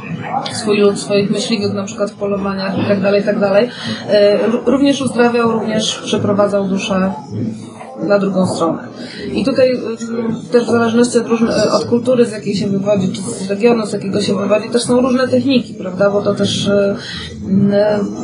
[0.52, 3.36] swój lud, swoich myśliwych, na przykład w polowaniach i tak dalej, i tak.
[4.08, 7.12] E, ró- Również uzdrawiał, również przeprowadzał duszę
[8.02, 8.88] na drugą stronę.
[9.32, 13.20] I tutaj y, też w zależności od, różne, od kultury, z jakiej się wywodzi, czy
[13.20, 16.10] z regionu, z jakiego się wywodzi, też są różne techniki, prawda?
[16.10, 16.70] Bo to też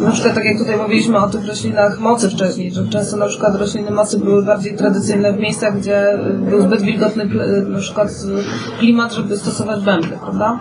[0.01, 3.57] na przykład tak jak tutaj mówiliśmy o tych roślinach mocy wcześniej, że często na przykład
[3.57, 6.19] rośliny mocy były bardziej tradycyjne w miejscach, gdzie
[6.51, 10.61] był zbyt wilgotny y, na przykład y, klimat, żeby stosować bębny, prawda?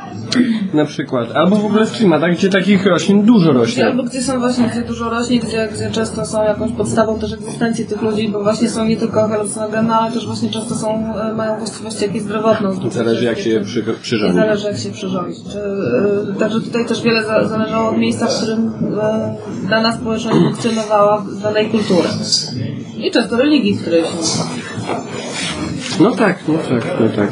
[0.73, 1.31] Na przykład.
[1.35, 3.85] Albo w ogóle w klimatach, gdzie takich roślin dużo rośnie.
[3.85, 7.85] Albo gdzie są właśnie gdzie dużo roślin, gdzie, gdzie często są jakąś podstawą też egzystencji
[7.85, 11.57] tych ludzi, bo właśnie są nie tylko halucynogenne, ale też właśnie często są, e, mają
[11.57, 12.69] właściwości jakieś zdrowotne.
[12.91, 14.35] Zależy jak się je przy, przyrządzi.
[14.35, 14.89] zależy jak się.
[14.91, 19.35] Czy, e, Także tutaj też wiele za, zależało od miejsca, w którym e,
[19.69, 22.09] dana społeczność funkcjonowała, z danej kultury.
[22.97, 24.09] I często religii, w której się
[25.99, 27.31] No tak, no tak, no tak.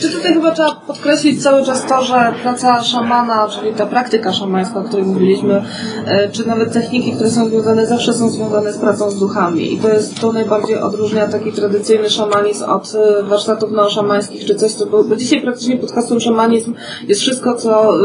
[0.00, 4.80] Czy tutaj chyba trzeba podkreślić cały czas to, że praca szamana, czyli ta praktyka szamańska,
[4.80, 5.62] o której mówiliśmy,
[6.06, 9.74] e, czy nawet techniki, które są związane, zawsze są związane z pracą z duchami.
[9.74, 14.72] I to jest to najbardziej odróżnia taki tradycyjny szamanizm od e, warsztatów neoszamańskich, czy coś,
[14.72, 16.74] co, bo, bo dzisiaj praktycznie pod hasłem szamanizm
[17.08, 18.02] jest wszystko, co, e,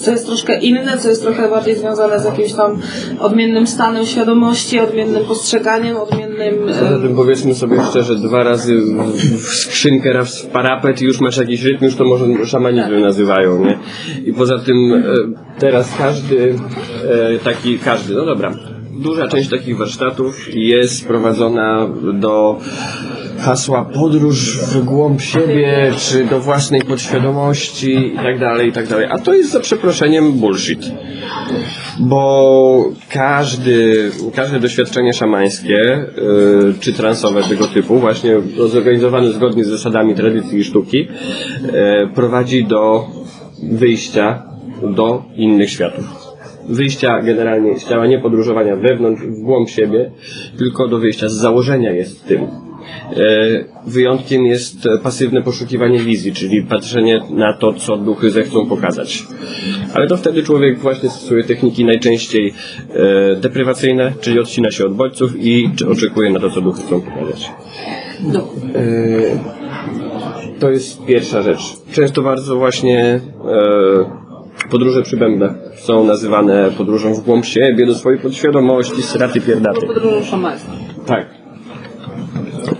[0.00, 2.80] co jest troszkę inne, co jest trochę bardziej związane z jakimś tam
[3.20, 6.29] odmiennym stanem świadomości, odmiennym postrzeganiem, odmiennym...
[6.44, 8.80] e, Poza tym powiedzmy sobie szczerze, dwa razy
[9.38, 13.64] w, skrzynkę, raz w parapet i już masz jakiś rytm, już to może szamanizmem nazywają,
[13.64, 13.78] nie?
[14.24, 15.02] I poza tym e,
[15.58, 16.54] teraz każdy
[17.34, 18.54] e, taki, każdy, no dobra,
[19.00, 22.58] duża część takich warsztatów jest sprowadzona do
[23.40, 29.06] hasła podróż w głąb siebie, czy do własnej podświadomości i tak dalej, i tak dalej.
[29.10, 30.80] A to jest za przeproszeniem bullshit
[32.00, 40.14] bo każdy, każde doświadczenie szamańskie y, czy transowe tego typu, właśnie zorganizowane zgodnie z zasadami
[40.14, 43.06] tradycji i sztuki, y, prowadzi do
[43.62, 44.42] wyjścia
[44.82, 46.04] do innych światów.
[46.68, 50.10] Wyjścia generalnie z ciała, nie podróżowania wewnątrz, w głąb siebie,
[50.58, 52.69] tylko do wyjścia z założenia jest tym.
[53.16, 59.24] E, Wyjątkiem jest e, pasywne poszukiwanie wizji, czyli patrzenie na to, co duchy zechcą pokazać.
[59.94, 62.54] Ale to wtedy człowiek właśnie stosuje techniki najczęściej
[62.90, 67.50] e, deprywacyjne, czyli odcina się od bodźców i oczekuje na to, co duchy chcą pokazać.
[70.60, 71.60] To jest pierwsza rzecz.
[71.92, 73.20] Często bardzo właśnie
[74.70, 79.86] podróże przy bębnach są nazywane podróżą w głąb siebie, do swojej podświadomości, straty pierdaty.
[79.86, 80.70] podróżą szamańską.
[81.06, 81.39] Tak.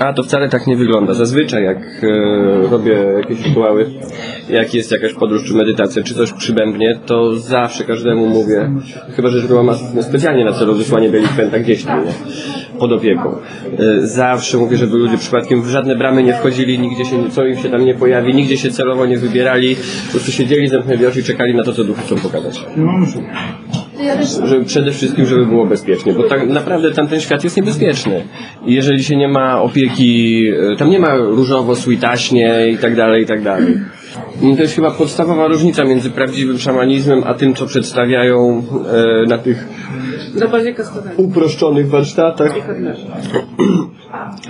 [0.01, 1.15] A to wcale tak nie wygląda.
[1.15, 3.87] Zazwyczaj jak e, robię jakieś rytuały,
[4.51, 8.71] jak jest jakaś podróż czy medytacja, czy coś przybębnie, to zawsze każdemu mówię,
[9.17, 12.13] chyba że rytuał ma specjalnie na celu wysłanie delikwenta gdzieś tam, nie?
[12.79, 13.37] pod opieką.
[13.79, 17.57] E, Zawsze mówię, żeby ludzie przypadkiem w żadne bramy nie wchodzili, nigdzie się, co im
[17.59, 21.23] się tam nie pojawi, nigdzie się celowo nie wybierali, po prostu siedzieli, zamknęli oczy i
[21.23, 22.61] czekali na to, co duchy chcą pokazać.
[22.77, 23.70] Ja też
[24.45, 28.25] Żeby przede wszystkim, żeby było bezpiecznie, bo tak naprawdę tamten świat jest niebezpieczny.
[28.67, 33.23] I jeżeli się nie ma opieki, e, tam nie ma różowo, sweetaśnie i tak dalej,
[33.23, 33.77] i tak dalej.
[34.43, 39.39] I to jest chyba podstawowa różnica między prawdziwym szamanizmem, a tym, co przedstawiają e, na
[39.39, 39.65] tych
[40.51, 41.25] bardziej kaskaderii.
[41.25, 42.53] uproszczonych warsztatach.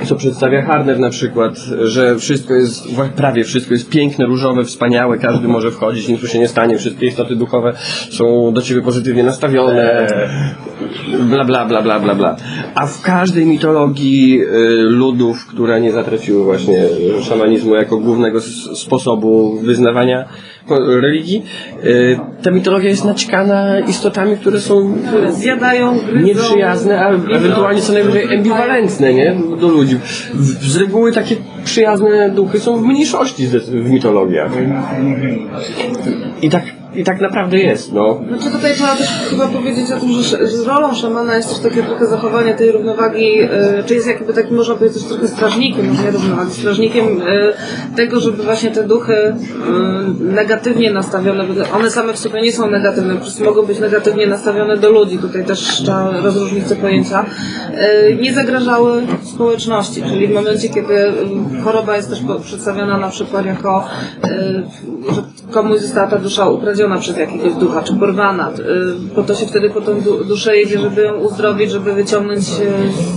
[0.06, 5.48] Co przedstawia Harner na przykład, że wszystko jest, prawie wszystko jest piękne, różowe, wspaniałe, każdy
[5.48, 7.72] może wchodzić, nic mu się nie stanie, wszystkie istoty duchowe
[8.10, 10.08] są do ciebie pozytywnie nastawione,
[11.20, 12.36] bla bla bla bla bla bla.
[12.74, 14.46] A w każdej mitologii y,
[14.82, 16.84] ludów, które nie zatraciły właśnie
[17.22, 18.40] szamanizmu jako głównego
[18.74, 20.24] sposobu wyznawania
[21.00, 21.42] religii,
[21.84, 24.94] y, ta mitologia jest naćkana istotami, które są
[25.30, 26.26] zjadają, gryzą.
[26.26, 29.36] nieprzyjazne, a ewentualnie co najwyżej ambiwalentne, nie?
[29.60, 29.96] Do ludzi.
[30.60, 34.52] Z reguły takie przyjazne duchy są w mniejszości w mitologiach.
[36.42, 38.20] I tak, i tak naprawdę jest, no.
[38.28, 41.82] Znaczy tutaj trzeba też chyba powiedzieć o tym, że, że rolą szamana jest też takie
[41.82, 43.48] trochę zachowanie tej równowagi, y,
[43.86, 47.52] czy jest jakby takim, można powiedzieć, trochę strażnikiem, nie równowagi, strażnikiem y,
[47.96, 49.34] tego, żeby właśnie te duchy y,
[50.24, 54.76] negatywnie nastawione, one same w sobie nie są negatywne, po prostu mogą być negatywnie nastawione
[54.76, 57.26] do ludzi, tutaj też trzeba rozróżnić te pojęcia,
[58.20, 61.12] nie zagrażały społeczności, czyli w momencie, kiedy
[61.64, 63.88] choroba jest też przedstawiona na przykład jako,
[65.14, 69.46] że komuś została ta dusza ukradziona przez jakiegoś ducha, czy porwana, y, po to się
[69.46, 72.40] wtedy po tą du- duszę jedzie, żeby ją uzdrowić, żeby wyciągnąć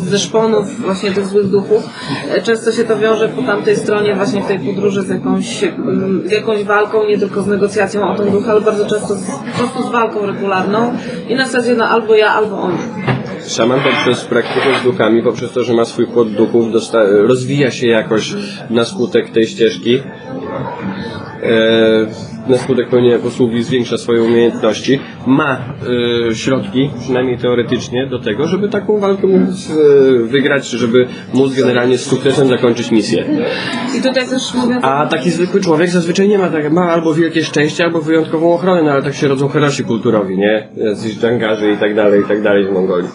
[0.05, 1.89] y, ze szponów właśnie tych złych duchów.
[2.37, 6.21] Y, Często się to wiąże po tamtej stronie właśnie w tej podróży z jakąś, mm,
[6.25, 9.57] z jakąś walką, nie tylko z negocjacją o ten duch, ale bardzo często z, po
[9.57, 10.93] prostu z walką regularną
[11.29, 12.77] i na zasadzie na albo ja, albo on.
[13.47, 16.65] Szaman poprzez praktykę z duchami, poprzez to, że ma swój płot duchów,
[17.03, 18.33] rozwija się jakoś
[18.69, 19.99] na skutek tej ścieżki.
[21.43, 24.99] E, na skutek pełnienia posługi zwiększa swoje umiejętności.
[25.27, 25.57] Ma
[26.29, 31.97] e, środki, przynajmniej teoretycznie, do tego, żeby taką walkę móc e, wygrać, żeby móc generalnie
[31.97, 33.25] z sukcesem zakończyć misję.
[33.97, 37.43] I tutaj też mówiąc A taki zwykły człowiek zazwyczaj nie ma tak, ma albo wielkie
[37.43, 40.67] szczęście, albo wyjątkową ochronę, no ale tak się rodzą herosi kulturowi, nie?
[40.77, 43.09] Jacyś dżangarzy i tak dalej, i tak dalej w Mongolii.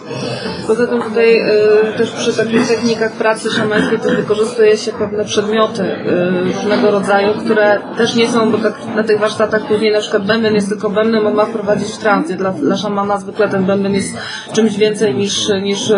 [0.67, 5.83] Poza tym tutaj y, też przy takich technikach pracy szamańskiej też wykorzystuje się pewne przedmioty
[5.83, 10.25] y, różnego rodzaju, które też nie są, bo tak na tych warsztatach później na przykład
[10.25, 12.35] bęben jest tylko bębnem, on ma wprowadzić w transie.
[12.35, 14.17] Dla, dla szamana zwykle ten bęben jest
[14.53, 15.93] czymś więcej niż, niż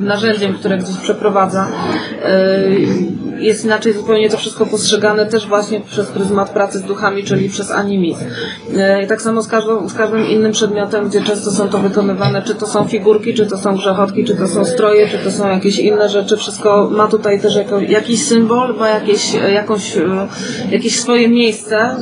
[0.00, 1.68] narzędziem, które gdzieś przeprowadza.
[2.28, 7.48] Y, jest inaczej zupełnie to wszystko postrzegane też właśnie przez pryzmat pracy z duchami, czyli
[7.48, 8.24] przez animizm.
[8.76, 9.48] E, I tak samo z,
[9.86, 13.58] z każdym innym przedmiotem, gdzie często są to wykonywane, czy to są figurki, czy to
[13.58, 17.40] są grzechotki, czy to są stroje, czy to są jakieś inne rzeczy, wszystko ma tutaj
[17.40, 20.28] też jako, jakiś symbol, ma jakieś, e, jakąś, e,
[20.70, 21.96] jakieś swoje miejsce,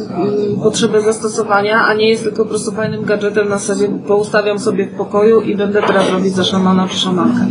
[0.57, 4.97] potrzebę zastosowania, a nie jest tylko po prostu fajnym gadżetem na zasadzie poustawiam sobie w
[4.97, 7.47] pokoju i będę teraz robić za szamana czy szamankę.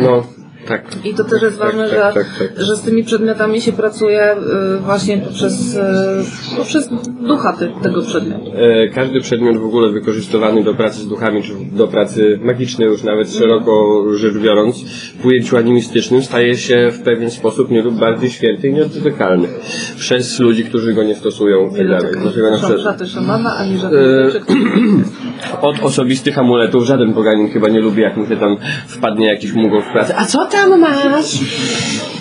[0.00, 0.22] No,
[0.68, 0.82] tak.
[1.04, 2.64] I to też jest ważne, tak, że, tak, tak.
[2.64, 4.36] że z tymi przedmiotami się pracuje
[4.76, 6.88] y, właśnie poprzez, y, poprzez
[7.20, 8.52] ducha te, tego przedmiotu.
[8.54, 13.02] E, Każdy przedmiot w ogóle wykorzystywany do pracy z duchami, czy do pracy magicznej już
[13.02, 14.84] nawet szeroko rzecz biorąc,
[15.20, 19.48] w ujęciu animistycznym staje się w pewien sposób nie lub bardziej święty i nieodtykalny
[19.96, 22.12] przez ludzi, którzy go nie stosują tak dalej.
[22.22, 24.46] Dlatego na przykład szaty szamana, ani żadne E, rzeczy,
[25.70, 29.82] od osobistych amuletów żaden poganin chyba nie lubi, jak mu się tam wpadnie jakiś mugol
[29.82, 30.14] w pracy.
[30.16, 31.38] A co tam masz?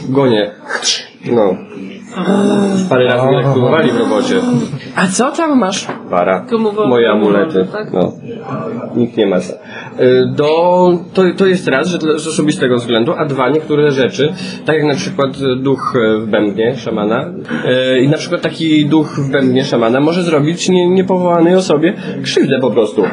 [0.09, 0.51] Gonie.
[1.31, 1.55] No.
[2.89, 4.35] Parę razy mnie tak próbowali w robocie.
[4.95, 5.87] A co tam masz?
[6.09, 6.45] Para.
[6.87, 7.67] Moje amulety.
[7.71, 7.93] tak?
[7.93, 8.11] No.
[8.95, 9.39] Nikt nie ma.
[9.39, 9.53] za.
[9.53, 9.57] Y,
[10.35, 14.33] Do, to, to jest raz, że dla- z osobistego względu, a dwa, niektóre rzeczy,
[14.65, 17.25] tak jak na przykład y, duch y, w bębnie szamana
[17.95, 22.59] y, i na przykład taki duch w bębnie szamana może zrobić nie, niepowołanej osobie krzywdę
[22.61, 23.03] po prostu.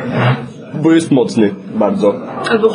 [0.83, 2.15] Bo jest mocny bardzo.
[2.51, 2.69] Albo.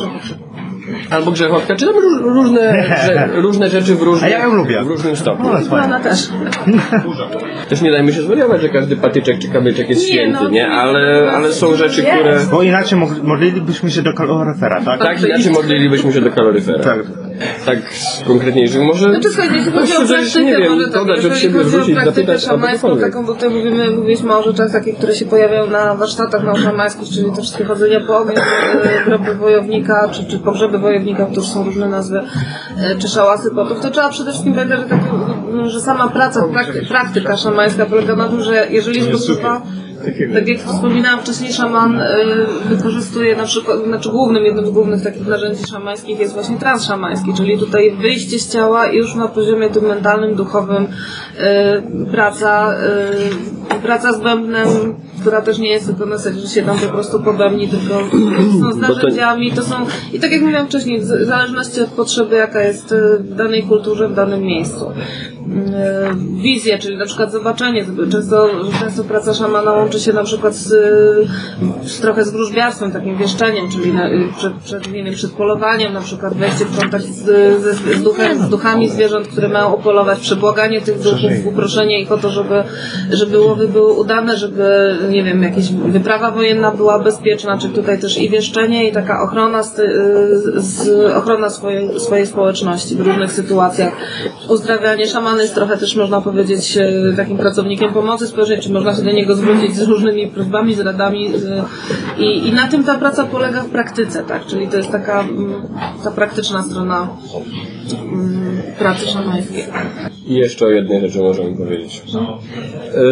[1.10, 4.84] Albo grzechotka, czy tam róż, różne, że, różne rzeczy w różnym, A ja ją lubię.
[4.84, 5.50] w różnym stopniu.
[5.72, 6.30] Ona też.
[7.70, 10.68] Też nie dajmy się zwariować, że każdy patyczek czy kamyczek jest Nie, święty, no, nie?
[10.68, 12.14] Ale, ale są rzeczy, Jest.
[12.14, 12.40] które...
[12.52, 15.00] Bo inaczej modlilibyśmy się do kaloryfera, tak?
[15.00, 16.84] Tak, inaczej modlilibyśmy się do kaloryfera.
[16.84, 16.98] Tak.
[17.66, 19.10] Tak z konkretniejszych może...
[19.10, 21.96] Znaczy słuchajcie, jeśli chodzi o praktykę, nie wiem, może tak, dodać od jeżeli siebie, wrzucić,
[22.06, 26.44] zapytać, szamańską, taką, bo tutaj mówimy, mówiliśmy o rzeczach takich, które się pojawiają na warsztatach
[26.44, 28.36] nauszamańskich, czyli te wszystkie chodzenia po ogniu,
[28.84, 32.22] e, groby wojownika, czy, czy pogrzeby wojownika, to już są różne nazwy,
[32.78, 35.06] e, czy szałasy potów, to trzeba przede wszystkim pamiętać, że, taki,
[35.66, 39.62] że sama praca, prakty, praktyka szamańska polega na tym, że jeżeli jest potrzeba
[40.34, 42.06] Tak jak wspominałam wcześniej, szaman y,
[42.66, 47.34] wykorzystuje na przykład, znaczy głównym, jednym z głównych takich narzędzi szamańskich jest właśnie trans szamański,
[47.34, 50.88] czyli tutaj wyjście z ciała i już na poziomie tym mentalnym, duchowym y,
[52.12, 52.74] praca,
[53.74, 54.68] y, praca z bębnem,
[55.22, 57.94] która też nie jest tylko na zasadzie, że się tam po prostu pobębni, tylko
[58.62, 59.76] są z narzędziami, to są,
[60.14, 64.14] i tak jak mówiłam wcześniej, w zależności od potrzeby, jaka jest w danej kulturze, w
[64.14, 64.92] danym miejscu.
[65.52, 67.86] E, wizję, czyli na przykład zobaczenie.
[68.12, 68.50] Często,
[68.80, 70.70] często praca szamana łączy się na przykład z,
[71.86, 76.34] z trochę z wróżbiarstwem, takim wieszczeniem, czyli na, przed, przed, wiem, przed polowaniem, na przykład
[76.34, 77.26] wejście w kontakt z,
[77.62, 82.18] z, z, duchem, z duchami zwierząt, które mają opolować, przebłaganie tych duchów, uproszenie ich o
[82.18, 82.64] to, żeby,
[83.12, 88.18] żeby łowy były udane, żeby, nie wiem, jakaś wyprawa wojenna była bezpieczna, czyli tutaj też
[88.18, 89.76] i wieszczenie, i taka ochrona, z,
[90.56, 93.94] z, ochrona swojej, swojej społeczności w różnych sytuacjach.
[94.50, 99.02] Uzdrawianie szamany jest trochę też można powiedzieć e, takim pracownikiem pomocy społecznej, czy można się
[99.02, 101.64] do niego zwrócić z różnymi prośbami, z radami e,
[102.24, 104.46] i, i na tym ta praca polega w praktyce, tak?
[104.46, 105.54] Czyli to jest taka mm,
[106.04, 107.08] ta praktyczna strona
[107.94, 109.64] mm, pracy szamańskiej.
[110.28, 112.02] I jeszcze o jednej rzeczy możemy powiedzieć.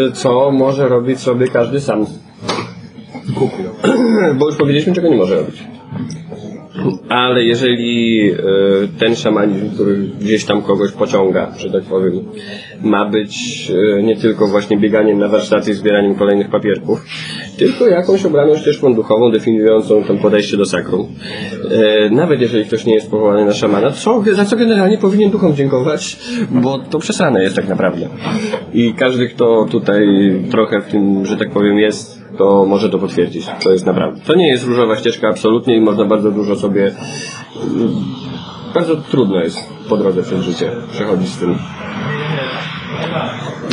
[0.08, 2.06] Y, Co może robić sobie każdy sam?
[4.40, 5.64] Bo już powiedzieliśmy, czego nie może robić.
[7.10, 8.38] Ale jeżeli y,
[9.00, 12.14] ten szamanizm, który gdzieś tam kogoś pociąga, że tak powiem,
[12.84, 13.68] ma być
[14.00, 17.06] y, nie tylko właśnie bieganiem na warsztaty i zbieraniem kolejnych papierków,
[17.58, 21.08] tylko jakąś obraną ścieżką duchową definiującą tam podejście do sakrum.
[22.08, 25.56] Y, Nawet jeżeli ktoś nie jest powołany na szamana, co, za co generalnie powinien duchom
[25.56, 26.18] dziękować,
[26.52, 28.08] bo to przesrane jest tak naprawdę.
[28.74, 30.08] I każdy, kto tutaj
[30.52, 33.48] trochę w tym, że tak powiem, jest to może to potwierdzić.
[33.64, 34.22] To jest naprawdę.
[34.22, 36.92] To nie jest różowa ścieżka absolutnie i można bardzo dużo sobie.
[37.74, 37.96] mm,
[38.74, 39.60] Bardzo trudno jest
[39.90, 41.56] po drodze przez życie przechodzić z tym.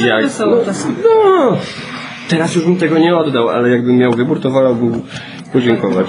[0.07, 0.23] Jak,
[0.65, 0.95] czasem.
[1.05, 1.57] no,
[2.29, 5.03] teraz już bym tego nie oddał, ale jakbym miał wybór, to wolałbym
[5.57, 6.07] podziękować.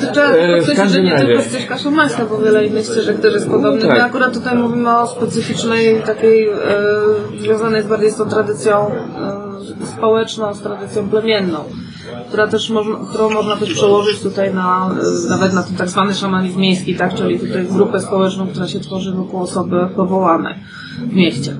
[0.00, 3.20] To Trzeba E, w podkreślić, że każdym nie tylko ścieżka szamańska, bo wiele innych ścieżek
[3.20, 3.86] też jest podobnych.
[3.86, 3.96] Tak.
[3.96, 6.54] My akurat tutaj mówimy o specyficznej, takiej, e,
[7.38, 8.90] związanej z bardziej z tą tradycją
[9.82, 11.58] e, społeczną, z tradycją plemienną,
[12.28, 14.90] która też można, którą można też przełożyć tutaj na,
[15.26, 18.80] e, nawet na ten tak zwany szamanizm miejski, tak, czyli tutaj grupę społeczną, która się
[18.80, 20.54] tworzy wokół osoby powołanej
[20.98, 21.56] w mieście.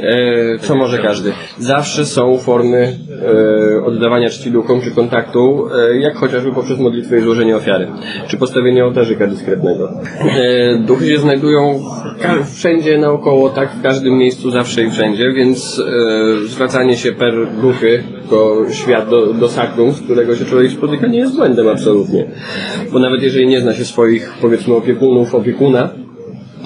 [0.00, 1.32] E, co może każdy.
[1.58, 2.98] Zawsze są formy
[3.78, 7.88] e, oddawania czci duchom czy kontaktu, e, jak chociażby poprzez modlitwę i złożenie ofiary,
[8.28, 9.90] czy postawienie ołtarzyka dyskretnego.
[10.86, 11.80] Duchy się znajdują
[12.54, 15.82] wszędzie naokoło, tak w każdym miejscu, zawsze i wszędzie, więc
[16.46, 21.18] zwracanie się per duchy do świat, do, do sakrum, z którego się człowiek spotyka, nie
[21.18, 22.26] jest błędem absolutnie.
[22.92, 25.90] Bo nawet jeżeli nie zna się swoich, powiedzmy, opiekunów, opiekuna,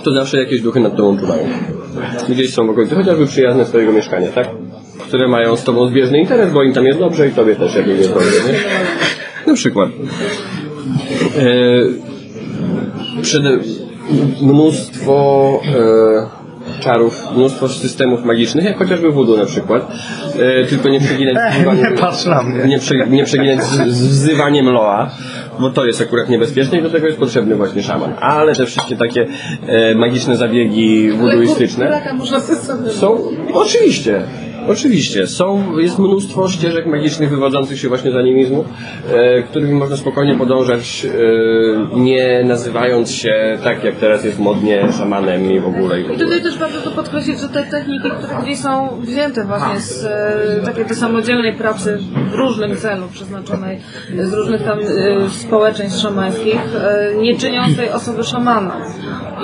[0.03, 1.45] to zawsze jakieś duchy nad tobą czuwają.
[2.29, 4.49] Gdzieś są w okolicy, chociażby przyjazne swojego mieszkania, tak?
[4.99, 7.97] Które mają z tobą zbieżny interes, bo im tam jest dobrze i tobie też jakby
[7.97, 8.59] jest dobrze, nie?
[9.47, 9.91] Na przykład.
[11.39, 13.43] E, przed
[14.43, 19.93] mnóstwo e, czarów, mnóstwo systemów magicznych, jak chociażby voodoo na przykład.
[20.39, 22.65] E, tylko nie przeginać z wzywaniem, nie patrz na mnie.
[22.65, 25.11] nie, prze, nie przeginać z, z wzywaniem Loa,
[25.61, 28.15] bo to jest akurat niebezpieczne i do tego jest potrzebny właśnie szaman.
[28.21, 29.27] Ale te wszystkie takie
[29.67, 31.11] e, magiczne zabiegi
[32.41, 33.19] sobie są,
[33.53, 34.23] oczywiście,
[34.69, 38.65] oczywiście, są, jest mnóstwo ścieżek magicznych wywodzących się właśnie z animizmu,
[39.13, 41.07] e, którymi można spokojnie podążać,
[41.95, 46.01] e, nie nazywając się tak, jak teraz jest modnie, szamanem i w ogóle.
[46.01, 46.25] I w I ogóle.
[46.25, 50.65] tutaj też warto to podkreślić, że te techniki, które gdzieś są wzięte właśnie z e,
[50.65, 51.99] takiej tej samodzielnej pracy
[52.31, 53.81] w różnym celu przeznaczonej,
[54.19, 58.77] z różnych tam e, społeczeństw szamańskich, e, nie czynią z tej osoby szamana.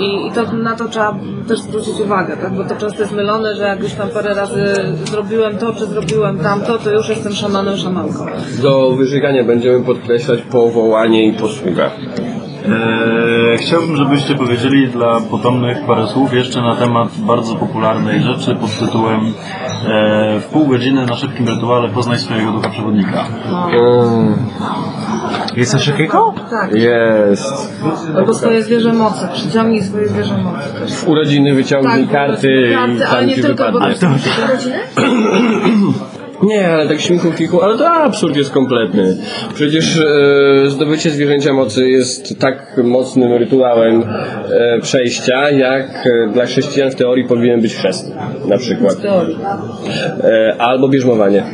[0.01, 2.53] I, i to, na to trzeba też zwrócić uwagę, tak?
[2.53, 4.75] bo to często jest mylone, że jak już tam parę razy
[5.11, 8.27] zrobiłem to, czy zrobiłem tamto, to już jestem szamanem, szamanką.
[8.63, 11.91] Do wyżygania będziemy podkreślać powołanie i posługa.
[12.69, 18.79] Eee, chciałbym, żebyście powiedzieli dla potomnych parę słów jeszcze na temat bardzo popularnej rzeczy pod
[18.79, 23.27] tytułem e, w pół godziny na szybkim rytuale poznaj swojego ducha przewodnika.
[23.73, 24.35] Mm,
[25.57, 26.35] Jest coś takiego?
[26.51, 26.75] Tak.
[26.75, 27.45] jest.
[28.17, 31.05] Albo swoje zwierzę mocy, przyciągnij swoje zwierzę mocy też.
[31.07, 34.19] Urodziny wyciągnij Tak, karty karty, i ale tam nie ci tylko, bo wypadnie.
[34.19, 34.79] też rodziny?
[36.43, 39.17] Nie, ale tak śmichu kichu, ale to absurd jest kompletny.
[39.55, 46.91] Przecież e, zdobycie zwierzęcia mocy jest tak mocnym rytuałem e, przejścia, jak e, dla chrześcijan
[46.91, 48.13] w teorii powinien być chrzest,
[48.49, 48.97] na przykład.
[48.97, 50.25] W.
[50.25, 51.45] E, albo bierzmowanie,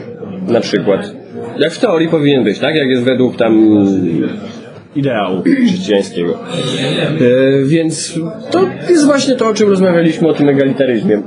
[0.49, 1.24] na przykład.
[1.59, 2.75] Jak w teorii powinien być, tak?
[2.75, 3.85] Jak jest według tam
[4.97, 6.35] ideału chrześcijańskiego.
[6.35, 8.19] E, więc
[8.51, 11.23] to jest właśnie to, o czym rozmawialiśmy, o tym egalitaryzmie.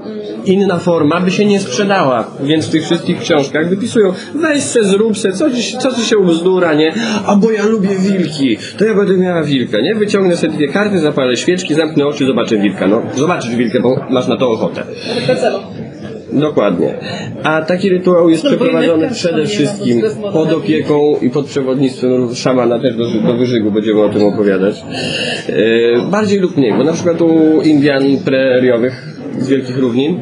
[0.45, 5.17] Inna forma by się nie sprzedała, więc w tych wszystkich książkach wypisują weź se, zrób
[5.17, 6.93] se, co ci, co ci się ubzdura, nie?
[7.25, 9.95] A bo ja lubię wilki, to ja będę miała wilka, nie?
[9.95, 12.87] Wyciągnę sobie dwie karty, zapalę świeczki, zamknę oczy, zobaczę wilka.
[12.87, 14.83] No, zobaczysz wilkę, bo masz na to ochotę.
[16.31, 16.93] Dokładnie.
[17.43, 20.01] A taki rytuał jest No, przeprowadzony przede wszystkim
[20.33, 24.75] pod opieką i pod przewodnictwem szamana, też do, do wyżygu będziemy o tym opowiadać.
[25.49, 30.19] E, bardziej lub mniej, bo na przykład u Indian preriowych z Wielkich Równin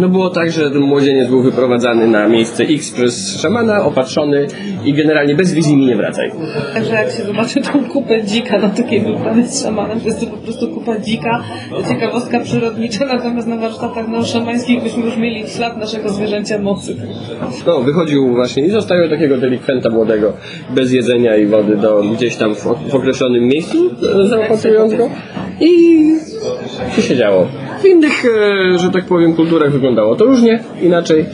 [0.00, 4.46] no było tak, że ten młodzieniec był wyprowadzany na miejsce X przez szamana, opatrzony
[4.84, 6.32] i generalnie bez wizji mi nie wracaj.
[6.74, 10.26] Także jak się zobaczy tą kupę dzika na takiej wyprawie z szamanem, to jest to
[10.26, 11.42] po prostu kupa dzika,
[11.88, 16.96] ciekawostka przyrodnicza, natomiast na warsztatach no, szamańskich byśmy już mieli ślad naszego zwierzęcia mocy.
[17.66, 20.32] No, wychodził właśnie i zostawił takiego delikwenta młodego
[20.70, 23.90] bez jedzenia i wody do gdzieś tam w, w określonym miejscu,
[24.24, 25.10] e, zaopatrując go
[25.60, 26.02] i
[26.96, 27.48] co się działo.
[27.82, 28.24] W innych,
[28.74, 31.26] e, że tak powiem, kulturach wyglądało to różnie, inaczej.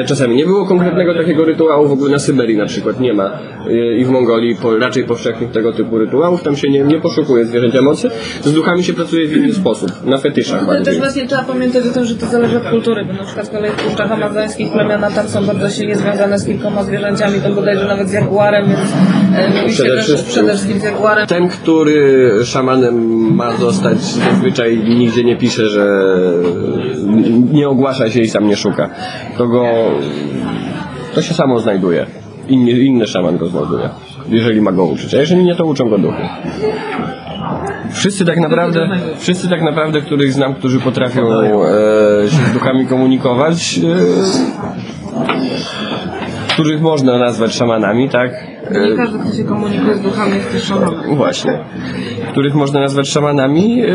[0.00, 3.30] E, Czasami nie było konkretnego takiego rytuału, w ogóle na Syberii na przykład nie ma
[3.68, 7.44] e, i w Mongolii po, raczej powszechnych tego typu rytuałów, tam się nie, nie poszukuje
[7.44, 8.10] zwierzęcia mocy.
[8.42, 10.98] Z duchami się pracuje w inny sposób, na fetyszach Ale też bardziej.
[11.00, 13.70] właśnie trzeba pamiętać o tym, że to zależy od kultury, bo na przykład z kolei
[13.70, 18.08] w puszczach amazońskich plemiona tam są bardzo silnie związane z kilkoma zwierzęciami, to bodajże nawet
[18.08, 18.90] z jaguarem, więc
[19.62, 20.32] mówi się Przede też wszystkim.
[20.32, 21.26] przede wszystkim z jaguarem.
[21.26, 22.94] Ten, który szamanem
[23.34, 25.93] ma zostać, zazwyczaj nigdzie nie pisze, że
[27.52, 28.90] nie ogłasza się i sam nie szuka.
[29.38, 29.64] To go,
[31.14, 32.06] to się samo znajduje.
[32.48, 33.88] Inny, inny szaman go znajduje,
[34.28, 35.14] jeżeli ma go uczyć.
[35.14, 36.22] A jeżeli nie, to uczą go duchy.
[37.92, 38.88] Wszyscy tak naprawdę,
[39.18, 43.82] wszyscy tak naprawdę, których znam, którzy potrafią e, się z duchami komunikować, e,
[46.48, 48.30] których można nazwać szamanami, tak?
[48.70, 51.16] E, Nie każdy, kto się komunikuje z duchami jest też szamanem.
[51.16, 51.58] Właśnie.
[52.34, 53.94] Których można nazwać szamanami, yy,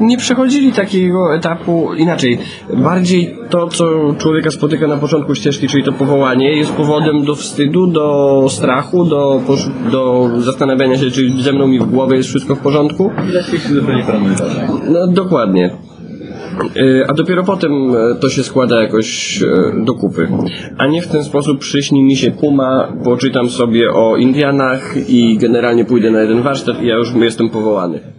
[0.00, 2.38] nie przechodzili takiego etapu inaczej.
[2.76, 3.84] Bardziej to, co
[4.18, 9.40] człowieka spotyka na początku ścieżki, czyli to powołanie, jest powodem do wstydu, do strachu, do,
[9.92, 13.10] do zastanawiania się, czy ze mną mi w głowie jest wszystko w porządku.
[14.06, 14.66] Paranoidalnej.
[14.88, 15.70] No dokładnie.
[16.74, 20.28] Yy, A dopiero potem e, to się składa jakoś e, do kupy.
[20.78, 25.84] A nie w ten sposób przyśni mi się Puma, poczytam sobie o Indianach i generalnie
[25.84, 28.13] pójdę na jeden warsztat i ja już jestem powołany.